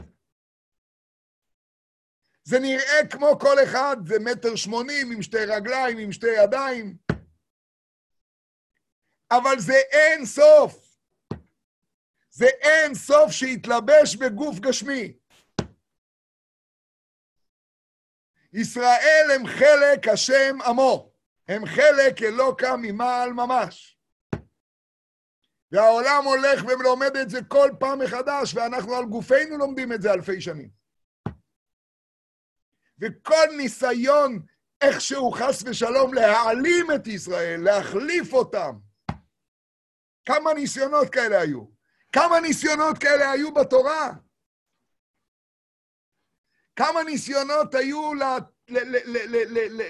[2.45, 6.97] זה נראה כמו כל אחד, זה מטר שמונים עם שתי רגליים, עם שתי ידיים.
[9.31, 10.97] אבל זה אין סוף.
[12.31, 15.17] זה אין סוף שהתלבש בגוף גשמי.
[18.53, 21.12] ישראל הם חלק השם עמו.
[21.49, 23.99] הם חלק אלוקה ממעל ממש.
[25.73, 30.41] והעולם הולך ולומד את זה כל פעם מחדש, ואנחנו על גופנו לומדים את זה אלפי
[30.41, 30.71] שנים.
[32.99, 34.47] וכל ניסיון
[34.81, 38.79] איכשהו חס ושלום להעלים את ישראל, להחליף אותם,
[40.25, 41.65] כמה ניסיונות כאלה היו?
[42.13, 44.11] כמה ניסיונות כאלה היו בתורה?
[46.77, 48.37] כמה ניסיונות היו לה,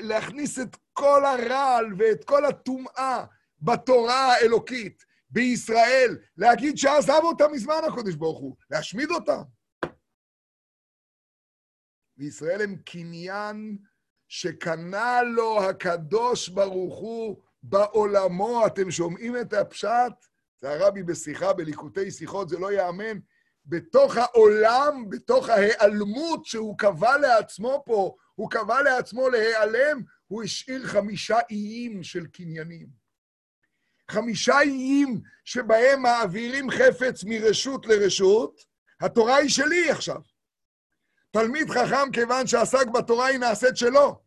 [0.00, 3.24] להכניס את כל הרעל ואת כל הטומאה
[3.62, 9.42] בתורה האלוקית, בישראל, להגיד שעזב אותם מזמן הקודש ברוך הוא, להשמיד אותם.
[12.18, 13.78] וישראל הם קניין
[14.28, 18.66] שקנה לו הקדוש ברוך הוא בעולמו.
[18.66, 20.12] אתם שומעים את הפשט?
[20.60, 23.18] זה הרבי בשיחה, בליקוטי שיחות, זה לא ייאמן.
[23.66, 30.02] בתוך העולם, בתוך ההיעלמות שהוא קבע לעצמו פה, הוא קבע לעצמו להיעלם,
[30.32, 32.86] הוא השאיר חמישה איים של קניינים.
[34.10, 38.60] חמישה איים שבהם מעבירים חפץ מרשות לרשות,
[39.00, 40.20] התורה היא שלי עכשיו.
[41.30, 44.22] תלמיד חכם, כיוון שעסק בתורה, היא נעשית שלו.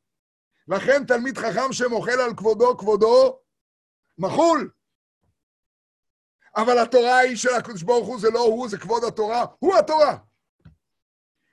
[0.68, 3.40] לכן תלמיד חכם שמוחל על כבודו, כבודו
[4.18, 4.72] מחול.
[6.56, 10.18] אבל התורה היא של הקדוש ברוך הוא, זה לא הוא, זה כבוד התורה, הוא התורה.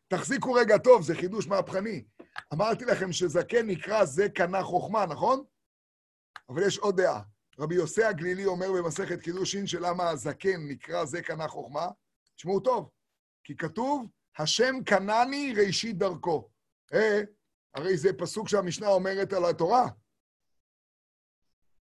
[0.08, 2.04] תחזיקו רגע טוב, זה חידוש מהפכני.
[2.52, 5.44] אמרתי לכם שזקן נקרא זה קנה חוכמה, נכון?
[6.48, 7.22] אבל יש עוד דעה.
[7.58, 11.86] רבי יוסי הגלילי אומר במסכת קידושין שלמה הזקן נקרא זה קנה חוכמה.
[12.36, 12.90] תשמעו טוב,
[13.44, 14.06] כי כתוב,
[14.38, 16.48] השם קנני ראשית דרכו.
[16.92, 17.20] אה,
[17.74, 19.88] הרי זה פסוק שהמשנה אומרת על התורה.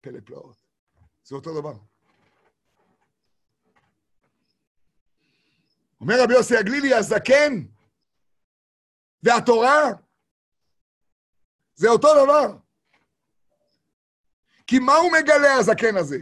[0.02, 0.58] פלא פלאות.
[1.24, 1.74] זה אותו דבר.
[6.02, 7.54] אומר רבי יוסי הגלילי, הזקן
[9.24, 9.92] והתורה
[11.80, 12.58] זה אותו דבר.
[14.68, 16.18] כי מה הוא מגלה, הזקן הזה?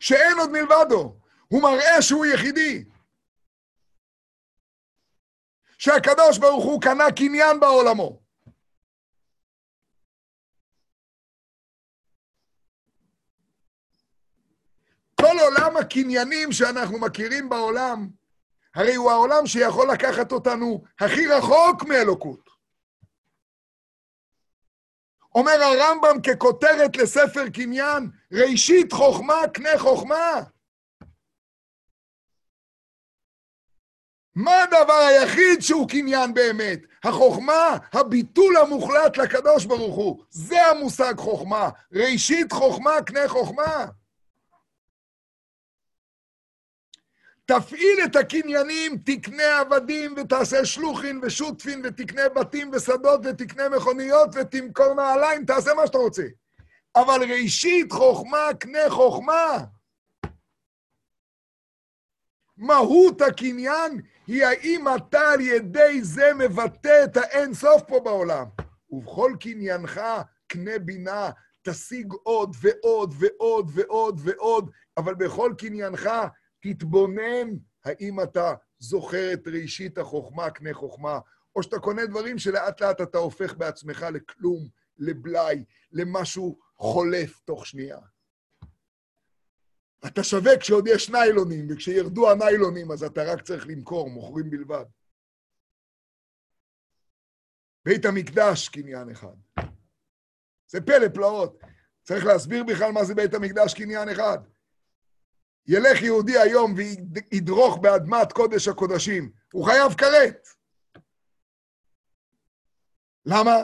[0.00, 1.16] שאין עוד מלבדו.
[1.48, 2.84] הוא מראה שהוא יחידי.
[5.78, 8.22] שהקדוש ברוך הוא קנה קניין בעולמו.
[15.20, 18.08] כל עולם הקניינים שאנחנו מכירים בעולם,
[18.74, 22.47] הרי הוא העולם שיכול לקחת אותנו הכי רחוק מאלוקות.
[25.38, 30.42] אומר הרמב"ם ככותרת לספר קניין, ראשית חוכמה קנה חוכמה.
[34.34, 36.78] מה הדבר היחיד שהוא קניין באמת?
[37.04, 40.24] החוכמה, הביטול המוחלט לקדוש ברוך הוא.
[40.30, 41.68] זה המושג חוכמה.
[41.92, 43.86] ראשית חוכמה קנה חוכמה.
[47.50, 55.44] תפעיל את הקניינים, תקנה עבדים ותעשה שלוחין ושותפין ותקנה בתים ושדות ותקנה מכוניות ותמכור נעליים,
[55.44, 56.22] תעשה מה שאתה רוצה.
[56.96, 59.64] אבל ראשית חוכמה קנה חוכמה.
[62.56, 68.46] מהות הקניין היא האם אתה על ידי זה מבטא את האין סוף פה בעולם.
[68.90, 70.00] ובכל קניינך
[70.46, 71.30] קנה בינה,
[71.62, 76.10] תשיג עוד ועוד ועוד ועוד ועוד, אבל בכל קניינך
[76.60, 77.48] תתבונן
[77.84, 81.18] האם אתה זוכר את ראשית החוכמה, קנה חוכמה,
[81.56, 87.98] או שאתה קונה דברים שלאט לאט אתה הופך בעצמך לכלום, לבלאי, למשהו חולף תוך שנייה.
[90.06, 94.84] אתה שווה כשעוד יש ניילונים, וכשירדו הניילונים אז אתה רק צריך למכור, מוכרים בלבד.
[97.84, 99.64] בית המקדש, קניין אחד.
[100.66, 101.60] זה פלא פלאות.
[102.02, 104.38] צריך להסביר בכלל מה זה בית המקדש, קניין אחד.
[105.68, 110.48] ילך יהודי היום וידרוך באדמת קודש הקודשים, הוא חייב כרת.
[113.26, 113.56] למה?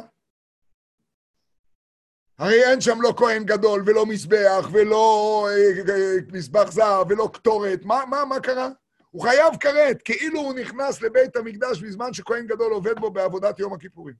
[2.38, 7.84] הרי אין שם לא כהן גדול, ולא מזבח, ולא אה, אה, מזבח זהב, ולא קטורת.
[7.84, 8.68] מה, מה, מה קרה?
[9.10, 13.72] הוא חייב כרת, כאילו הוא נכנס לבית המקדש בזמן שכהן גדול עובד בו בעבודת יום
[13.72, 14.14] הכיפורים.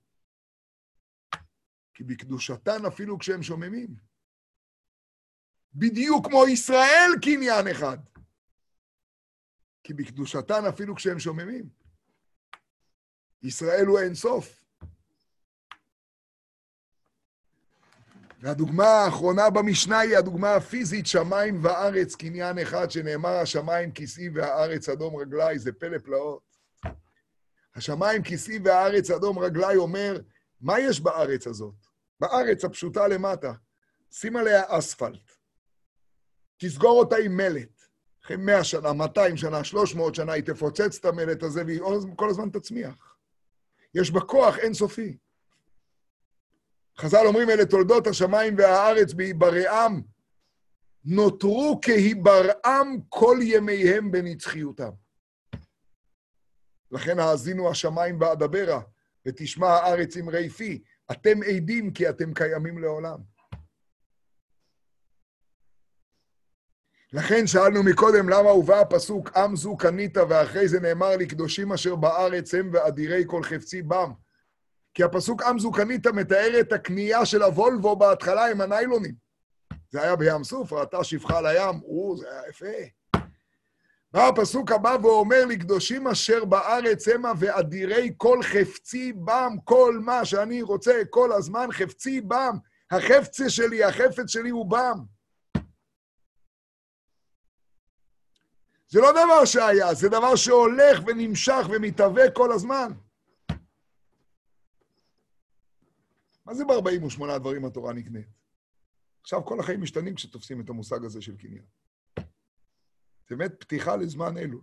[1.95, 4.14] כי בקדושתן אפילו כשהם שוממים.
[5.75, 7.99] בדיוק כמו ישראל קניין אחד.
[9.85, 11.69] כי בקדושתן אפילו כשהם שוממים.
[13.43, 14.65] ישראל הוא אין סוף.
[18.41, 25.17] והדוגמה האחרונה במשנה היא הדוגמה הפיזית, שמיים וארץ קניין אחד, שנאמר השמיים כיסאי והארץ אדום
[25.17, 26.43] רגלי, זה פלא פלאות.
[27.75, 30.21] השמיים כיסאי והארץ אדום רגלי אומר,
[30.61, 31.75] מה יש בארץ הזאת?
[32.21, 33.53] בארץ הפשוטה למטה.
[34.11, 35.34] שים עליה אספלט.
[36.57, 37.85] תסגור אותה עם מלט.
[38.25, 41.81] אחרי 100 שנה, 200 שנה, 300 שנה, היא תפוצץ את המלט הזה והיא
[42.17, 43.17] כל הזמן תצמיח.
[43.95, 45.17] יש בה כוח אינסופי.
[46.99, 50.03] חז"ל אומרים, אלה תולדות השמיים והארץ בהיברעם,
[51.05, 54.91] נותרו כהיברעם כל ימיהם בנצחיותם.
[56.91, 58.81] לכן האזינו השמיים ואדברה,
[59.27, 60.83] ותשמע הארץ עם רייפי.
[61.11, 63.34] אתם עדים כי אתם קיימים לעולם.
[67.15, 71.95] לכן שאלנו מקודם למה הובא הפסוק עם זו קנית, ואחרי זה נאמר לי, קדושים אשר
[71.97, 74.13] בארץ הם ואדירי כל חפצי בם.
[74.95, 79.15] כי הפסוק עם זו קנית מתאר את הקנייה של הוולבו בהתחלה עם הניילונים.
[79.91, 83.21] זה היה בים סוף, ראתה שפחה על הים, או, זה היה יפה.
[84.13, 90.25] בא הפסוק הבא ואומר לי, קדושים אשר בארץ המה ואדירי כל חפצי בם, כל מה
[90.25, 92.57] שאני רוצה כל הזמן, חפצי בם.
[92.91, 95.14] החפצה שלי, החפץ שלי הוא בם.
[98.95, 102.93] זה לא דבר שהיה, זה דבר שהולך ונמשך ומתהווה כל הזמן.
[106.47, 108.27] מה זה ב-48 דברים התורה נקנית?
[109.21, 111.65] עכשיו כל החיים משתנים כשתופסים את המושג הזה של קניין.
[113.29, 114.61] זה באמת פתיחה לזמן אלו.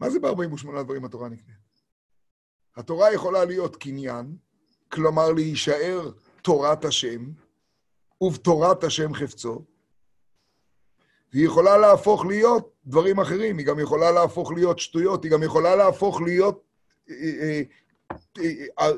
[0.00, 1.82] מה זה ב-48 דברים התורה נקנית?
[2.76, 4.36] התורה יכולה להיות קניין,
[4.88, 6.10] כלומר להישאר
[6.42, 7.32] תורת השם,
[8.20, 9.64] ובתורת השם חפצו,
[11.36, 15.76] והיא יכולה להפוך להיות דברים אחרים, היא גם יכולה להפוך להיות שטויות, היא גם יכולה
[15.76, 16.62] להפוך להיות
[17.10, 17.60] אה,
[18.38, 18.90] אה, אה,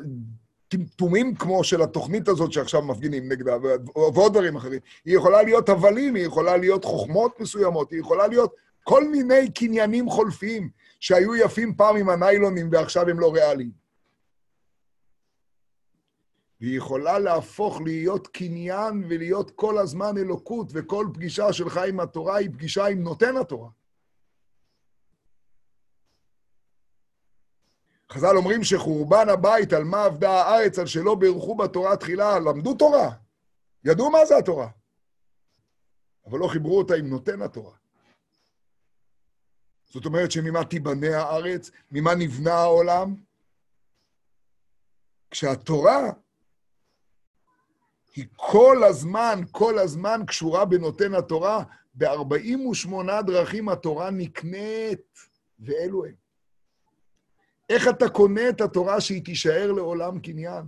[0.69, 3.57] טמטומים כמו של התוכנית הזאת שעכשיו מפגינים נגדה,
[3.95, 4.81] ועוד דברים אחרים.
[5.05, 10.11] היא יכולה להיות הבלים, היא יכולה להיות חוכמות מסוימות, היא יכולה להיות כל מיני קניינים
[10.11, 10.69] חולפיים
[11.01, 13.88] שהיו יפים פעם עם הניילונים ועכשיו הם לא ריאליים.
[16.61, 22.51] והיא יכולה להפוך להיות קניין ולהיות כל הזמן אלוקות, וכל פגישה שלך עם התורה היא
[22.51, 23.71] פגישה עם נותן התורה.
[28.13, 33.11] חז"ל אומרים שחורבן הבית, על מה עבדה הארץ, על שלא בירכו בתורה תחילה, למדו תורה,
[33.85, 34.69] ידעו מה זה התורה,
[36.27, 37.77] אבל לא חיברו אותה עם נותן התורה.
[39.85, 43.15] זאת אומרת שממה תיבנה הארץ, ממה נבנה העולם?
[45.31, 46.01] כשהתורה
[48.19, 51.65] היא כל הזמן, כל הזמן קשורה בנותן התורה,
[51.95, 55.19] ב-48 דרכים התורה נקנית,
[55.61, 56.15] ואלו הם.
[57.69, 60.65] איך אתה קונה את התורה שהיא תישאר לעולם קניין?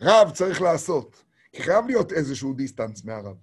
[0.00, 3.36] רב צריך לעשות, כי חייב להיות איזשהו דיסטנס מהרב.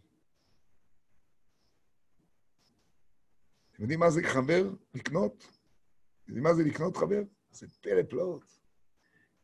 [3.71, 4.69] אתם יודעים מה זה חבר?
[4.95, 5.37] לקנות?
[5.37, 7.21] אתם יודעים מה זה לקנות חבר?
[7.51, 8.59] זה פלא פלאות.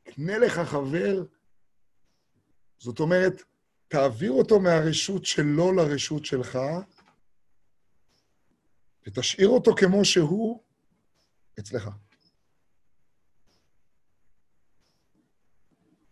[0.04, 1.24] קנה לך חבר,
[2.80, 3.44] זאת אומרת,
[3.88, 6.60] תעביר אותו מהרשות שלו לרשות שלך,
[9.08, 10.64] ותשאיר אותו כמו שהוא
[11.60, 11.90] אצלך.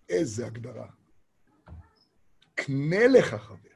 [0.10, 0.88] איזה הגדרה.
[2.56, 3.70] קנה לך חבר.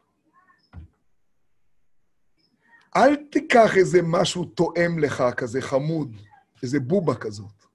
[2.95, 6.15] אל תיקח איזה משהו תואם לך, כזה חמוד,
[6.63, 7.65] איזה בובה כזאת,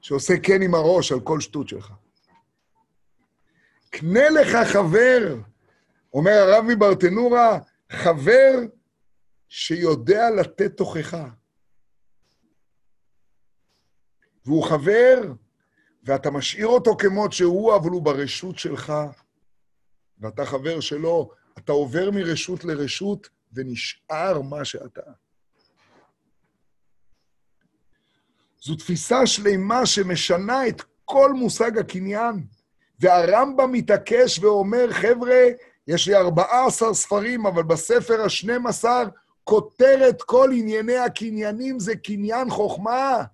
[0.00, 1.92] שעושה כן עם הראש על כל שטות שלך.
[3.98, 5.36] קנה לך חבר,
[6.12, 7.58] אומר הרב מברטנורה,
[7.92, 8.52] חבר
[9.48, 11.28] שיודע לתת תוכחה.
[14.44, 15.32] והוא חבר,
[16.02, 18.92] ואתה משאיר אותו כמות שהוא, אבל הוא ברשות שלך,
[20.18, 25.02] ואתה חבר שלו, אתה עובר מרשות לרשות, ונשאר מה שאתה.
[28.60, 32.55] זו תפיסה שלמה שמשנה את כל מושג הקניין.
[33.00, 35.42] והרמב"ם מתעקש ואומר, חבר'ה,
[35.88, 38.84] יש לי 14 ספרים, אבל בספר ה-12,
[39.44, 43.24] כותרת כל ענייני הקניינים זה קניין חוכמה.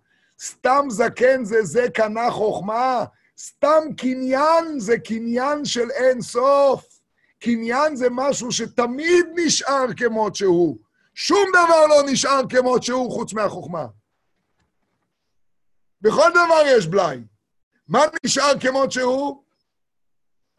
[0.41, 3.05] סתם זקן זה זה קנה חוכמה.
[3.39, 6.85] סתם קניין זה קניין של אין סוף.
[7.39, 10.79] קניין זה משהו שתמיד נשאר כמות שהוא.
[11.15, 13.87] שום דבר לא נשאר כמות שהוא חוץ מהחוכמה.
[16.01, 17.19] בכל דבר יש בלאי.
[17.89, 19.42] מה נשאר כמות שהוא?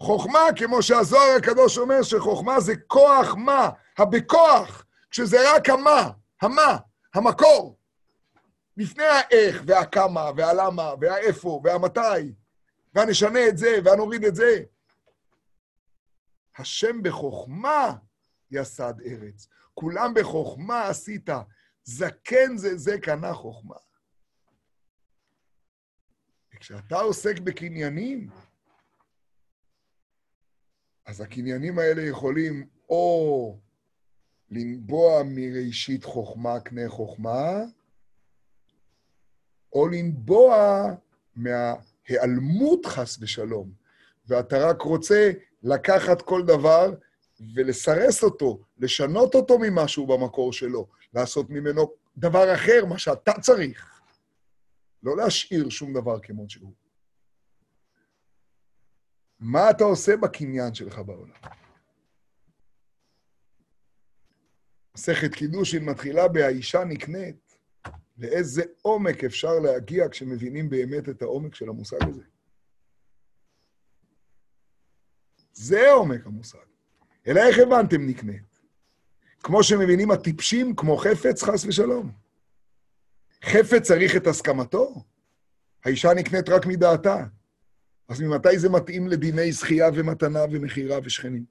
[0.04, 6.78] חוכמה, כמו שהזוהר הקדוש אומר, שחוכמה זה כוח מה, הבכוח, כשזה רק המה, המה,
[7.14, 7.78] המקור.
[8.78, 12.34] לפני האיך והכמה והלמה והאיפה והמתי,
[12.94, 14.64] והנשנה את זה והנוריד את זה.
[16.58, 17.94] השם בחוכמה
[18.52, 19.48] יסד ארץ.
[19.74, 21.30] כולם בחוכמה עשית.
[21.84, 23.76] זקן זה זה קנה חוכמה.
[26.56, 28.30] וכשאתה עוסק בקניינים,
[31.06, 33.58] אז הקניינים האלה יכולים או
[34.52, 37.62] לנבוע מראשית חוכמה קנה חוכמה,
[39.74, 40.84] או לנבוע
[41.36, 43.72] מההיעלמות חס ושלום,
[44.28, 45.32] ואתה רק רוצה
[45.64, 46.94] לקחת כל דבר
[47.56, 54.02] ולסרס אותו, לשנות אותו ממשהו במקור שלו, לעשות ממנו דבר אחר, מה שאתה צריך.
[55.04, 56.83] לא להשאיר שום דבר כמות שהוא.
[59.44, 61.36] מה אתה עושה בקניין שלך בעולם?
[64.96, 67.58] מסכת קידושין מתחילה ב"האישה נקנית".
[68.18, 72.24] לאיזה עומק אפשר להגיע כשמבינים באמת את העומק של המושג הזה?
[75.54, 76.66] זה עומק המושג.
[77.28, 78.60] אלא איך הבנתם נקנית?
[79.40, 82.12] כמו שמבינים הטיפשים, כמו חפץ, חס ושלום.
[83.44, 85.04] חפץ צריך את הסכמתו?
[85.86, 87.26] האישה נקנית רק מדעתה.
[88.14, 91.46] אז ממתי זה מתאים לדיני זכייה ומתנה ומכירה ושכנים?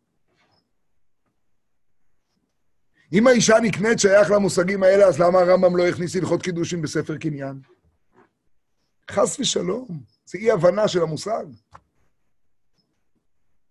[3.12, 7.60] אם האישה נקנית שייך למושגים האלה, אז למה הרמב"ם לא הכניס הלכות קידושין בספר קניין?
[9.10, 11.44] חס ושלום, זה אי-הבנה של המושג.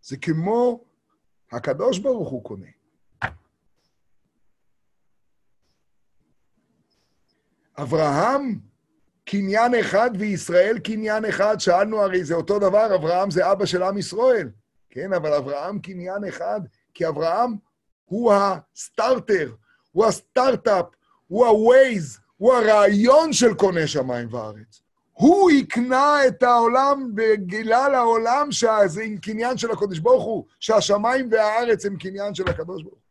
[0.02, 0.84] זה כמו
[1.52, 2.72] הקדוש ברוך הוא קונה.
[7.78, 8.60] אברהם,
[9.32, 13.98] קניין אחד וישראל קניין אחד, שאלנו הרי זה אותו דבר, אברהם זה אבא של עם
[13.98, 14.50] ישראל,
[14.90, 15.14] כן?
[15.14, 16.62] אבל אברהם קניין אחד,
[16.94, 17.56] כי אברהם
[18.06, 19.54] הוא הסטארטר,
[19.92, 20.86] הוא הסטארט-אפ,
[21.28, 24.82] הוא ה-Waze, הוא הרעיון של קונה שמיים וארץ.
[25.14, 31.98] הוא הקנה את העולם וגילה לעולם שזה קניין של הקדוש ברוך הוא, שהשמיים והארץ הם
[31.98, 33.02] קניין של הקדוש ברוך הוא.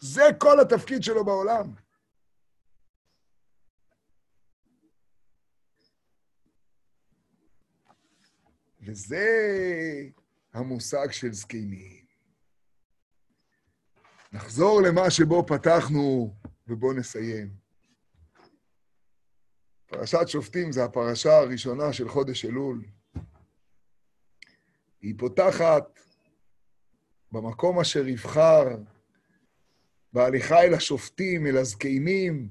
[0.00, 1.87] זה כל התפקיד שלו בעולם.
[8.88, 9.26] וזה
[10.52, 12.04] המושג של זקנים.
[14.32, 16.34] נחזור למה שבו פתחנו
[16.68, 17.50] ובואו נסיים.
[19.86, 22.84] פרשת שופטים זה הפרשה הראשונה של חודש אלול.
[25.00, 26.00] היא פותחת
[27.32, 28.64] במקום אשר יבחר,
[30.12, 32.48] בהליכה אל השופטים, אל הזקנים,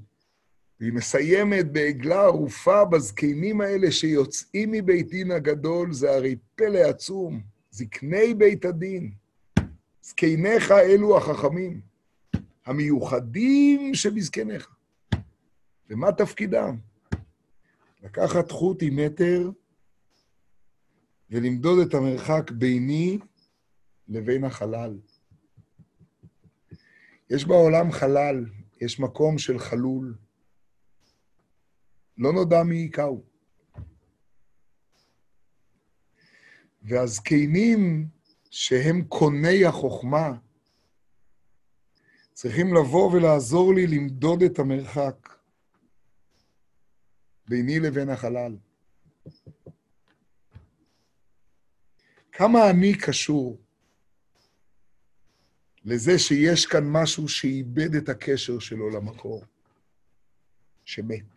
[0.80, 8.34] והיא מסיימת בעגלה ערופה בזקנים האלה שיוצאים מבית דין הגדול, זה הרי פלא עצום, זקני
[8.34, 9.11] בית הדין.
[10.01, 11.82] זקניך אלו החכמים,
[12.65, 14.69] המיוחדים שבזקניך.
[15.89, 16.78] ומה תפקידם?
[18.03, 19.49] לקחת חוט עם מטר
[21.30, 23.17] ולמדוד את המרחק ביני
[24.07, 24.97] לבין החלל.
[27.30, 28.45] יש בעולם חלל,
[28.82, 30.15] יש מקום של חלול.
[32.18, 33.24] לא נודע מי היכהו.
[36.82, 38.07] והזקנים
[38.51, 40.34] שהם קוני החוכמה,
[42.34, 45.30] צריכים לבוא ולעזור לי למדוד את המרחק
[47.47, 48.57] ביני לבין החלל.
[52.32, 53.57] כמה אני קשור
[55.86, 59.43] לזה שיש כאן משהו שאיבד את הקשר שלו למקור,
[60.86, 61.36] שמת.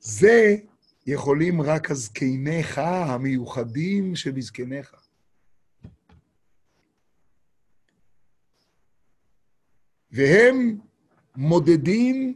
[0.00, 0.56] זה
[1.06, 4.94] יכולים רק הזקניך המיוחדים שבזקניך.
[10.10, 10.78] והם
[11.36, 12.34] מודדים,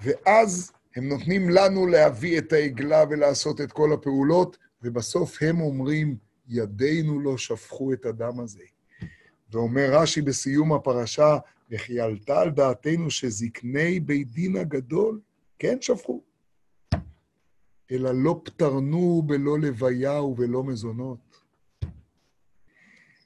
[0.00, 6.16] ואז הם נותנים לנו להביא את העגלה ולעשות את כל הפעולות, ובסוף הם אומרים,
[6.48, 8.62] ידינו לא שפכו את הדם הזה.
[9.50, 11.38] ואומר רש"י בסיום הפרשה,
[11.70, 15.20] וכי עלתה על דעתנו שזקני בית דין הגדול
[15.58, 16.31] כן שפכו.
[17.92, 21.42] אלא לא פטרנו בלא לוויה ובלא מזונות.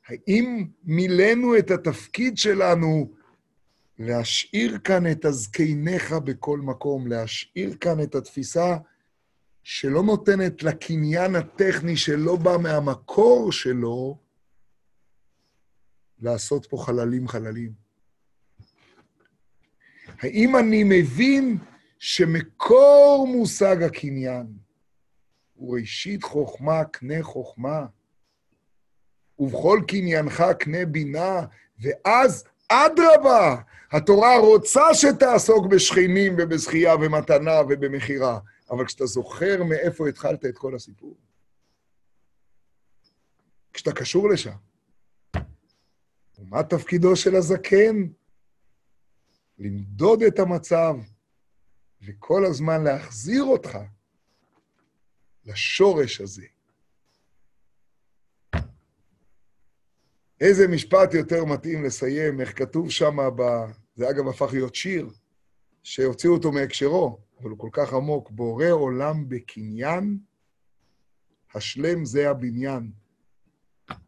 [0.07, 3.13] האם מילאנו את התפקיד שלנו
[3.99, 8.77] להשאיר כאן את הזקניך בכל מקום, להשאיר כאן את התפיסה
[9.63, 14.19] שלא נותנת לקניין הטכני שלא בא מהמקור שלו,
[16.19, 17.73] לעשות פה חללים חללים.
[20.19, 21.59] האם אני מבין
[21.99, 24.47] שמקור מושג הקניין
[25.55, 27.87] הוא ראשית חוכמה, קנה חוכמה,
[29.39, 31.47] ובכל קניינך קנה בינה,
[31.79, 38.39] ואז אדרבה, התורה רוצה שתעסוק בשכנים ובזכייה ומתנה ובמכירה,
[38.71, 41.17] אבל כשאתה זוכר מאיפה התחלת את כל הסיפור,
[43.73, 44.57] כשאתה קשור לשם,
[46.39, 47.97] ומה תפקידו של הזקן?
[49.59, 50.97] למדוד את המצב
[52.07, 53.79] וכל הזמן להחזיר אותך
[55.45, 56.47] לשורש הזה.
[60.41, 63.43] איזה משפט יותר מתאים לסיים, איך כתוב שם, ב...
[63.95, 65.11] זה אגב הפך להיות שיר,
[65.83, 70.19] שהוציאו אותו מהקשרו, אבל הוא כל כך עמוק, בורא עולם בקניין,
[71.55, 72.91] השלם זה הבניין.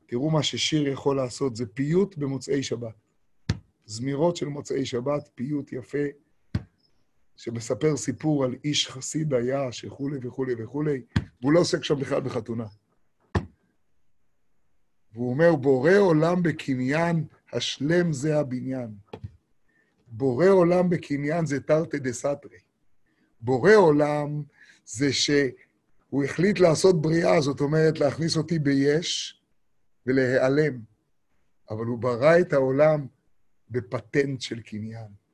[0.06, 2.94] תראו מה ששיר יכול לעשות, זה פיוט במוצאי שבת.
[3.86, 6.04] זמירות של מוצאי שבת, פיוט יפה,
[7.38, 11.02] שמספר סיפור על איש חסיד היה, שכולי וכולי וכולי,
[11.40, 12.66] והוא לא עוסק שם בכלל בחתונה.
[15.12, 18.94] והוא אומר, בורא עולם בקניין, השלם זה הבניין.
[20.08, 22.58] בורא עולם בקניין זה תרתי דה סתרי.
[23.40, 24.42] בורא עולם
[24.84, 29.40] זה שהוא החליט לעשות בריאה, זאת אומרת, להכניס אותי ביש
[30.06, 30.80] ולהיעלם.
[31.70, 33.06] אבל הוא ברא את העולם
[33.70, 35.27] בפטנט של קניין.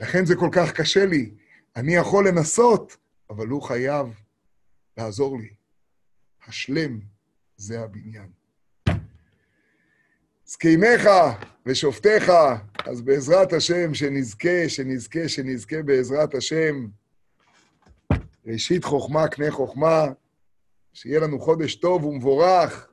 [0.00, 1.30] לכן זה כל כך קשה לי.
[1.76, 2.96] אני יכול לנסות,
[3.30, 4.06] אבל הוא חייב
[4.96, 5.54] לעזור לי.
[6.46, 7.00] השלם
[7.56, 8.30] זה הבניין.
[10.46, 11.08] זקניך
[11.66, 12.32] ושופטיך,
[12.84, 16.86] אז בעזרת השם, שנזכה, שנזכה, שנזכה בעזרת השם.
[18.46, 20.04] ראשית חוכמה, קנה חוכמה,
[20.92, 22.87] שיהיה לנו חודש טוב ומבורך,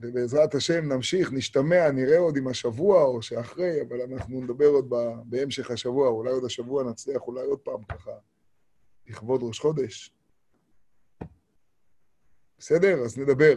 [0.00, 4.92] ובעזרת השם נמשיך, נשתמע, נראה עוד עם השבוע או שאחרי, אבל אנחנו נדבר עוד
[5.24, 8.10] בהמשך השבוע, אולי עוד השבוע נצליח, אולי עוד פעם ככה,
[9.06, 10.12] לכבוד ראש חודש.
[12.58, 13.00] בסדר?
[13.04, 13.54] אז נדבר.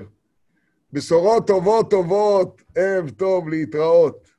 [0.93, 4.30] בשורות טובות טובות, ערב טוב, להתראות.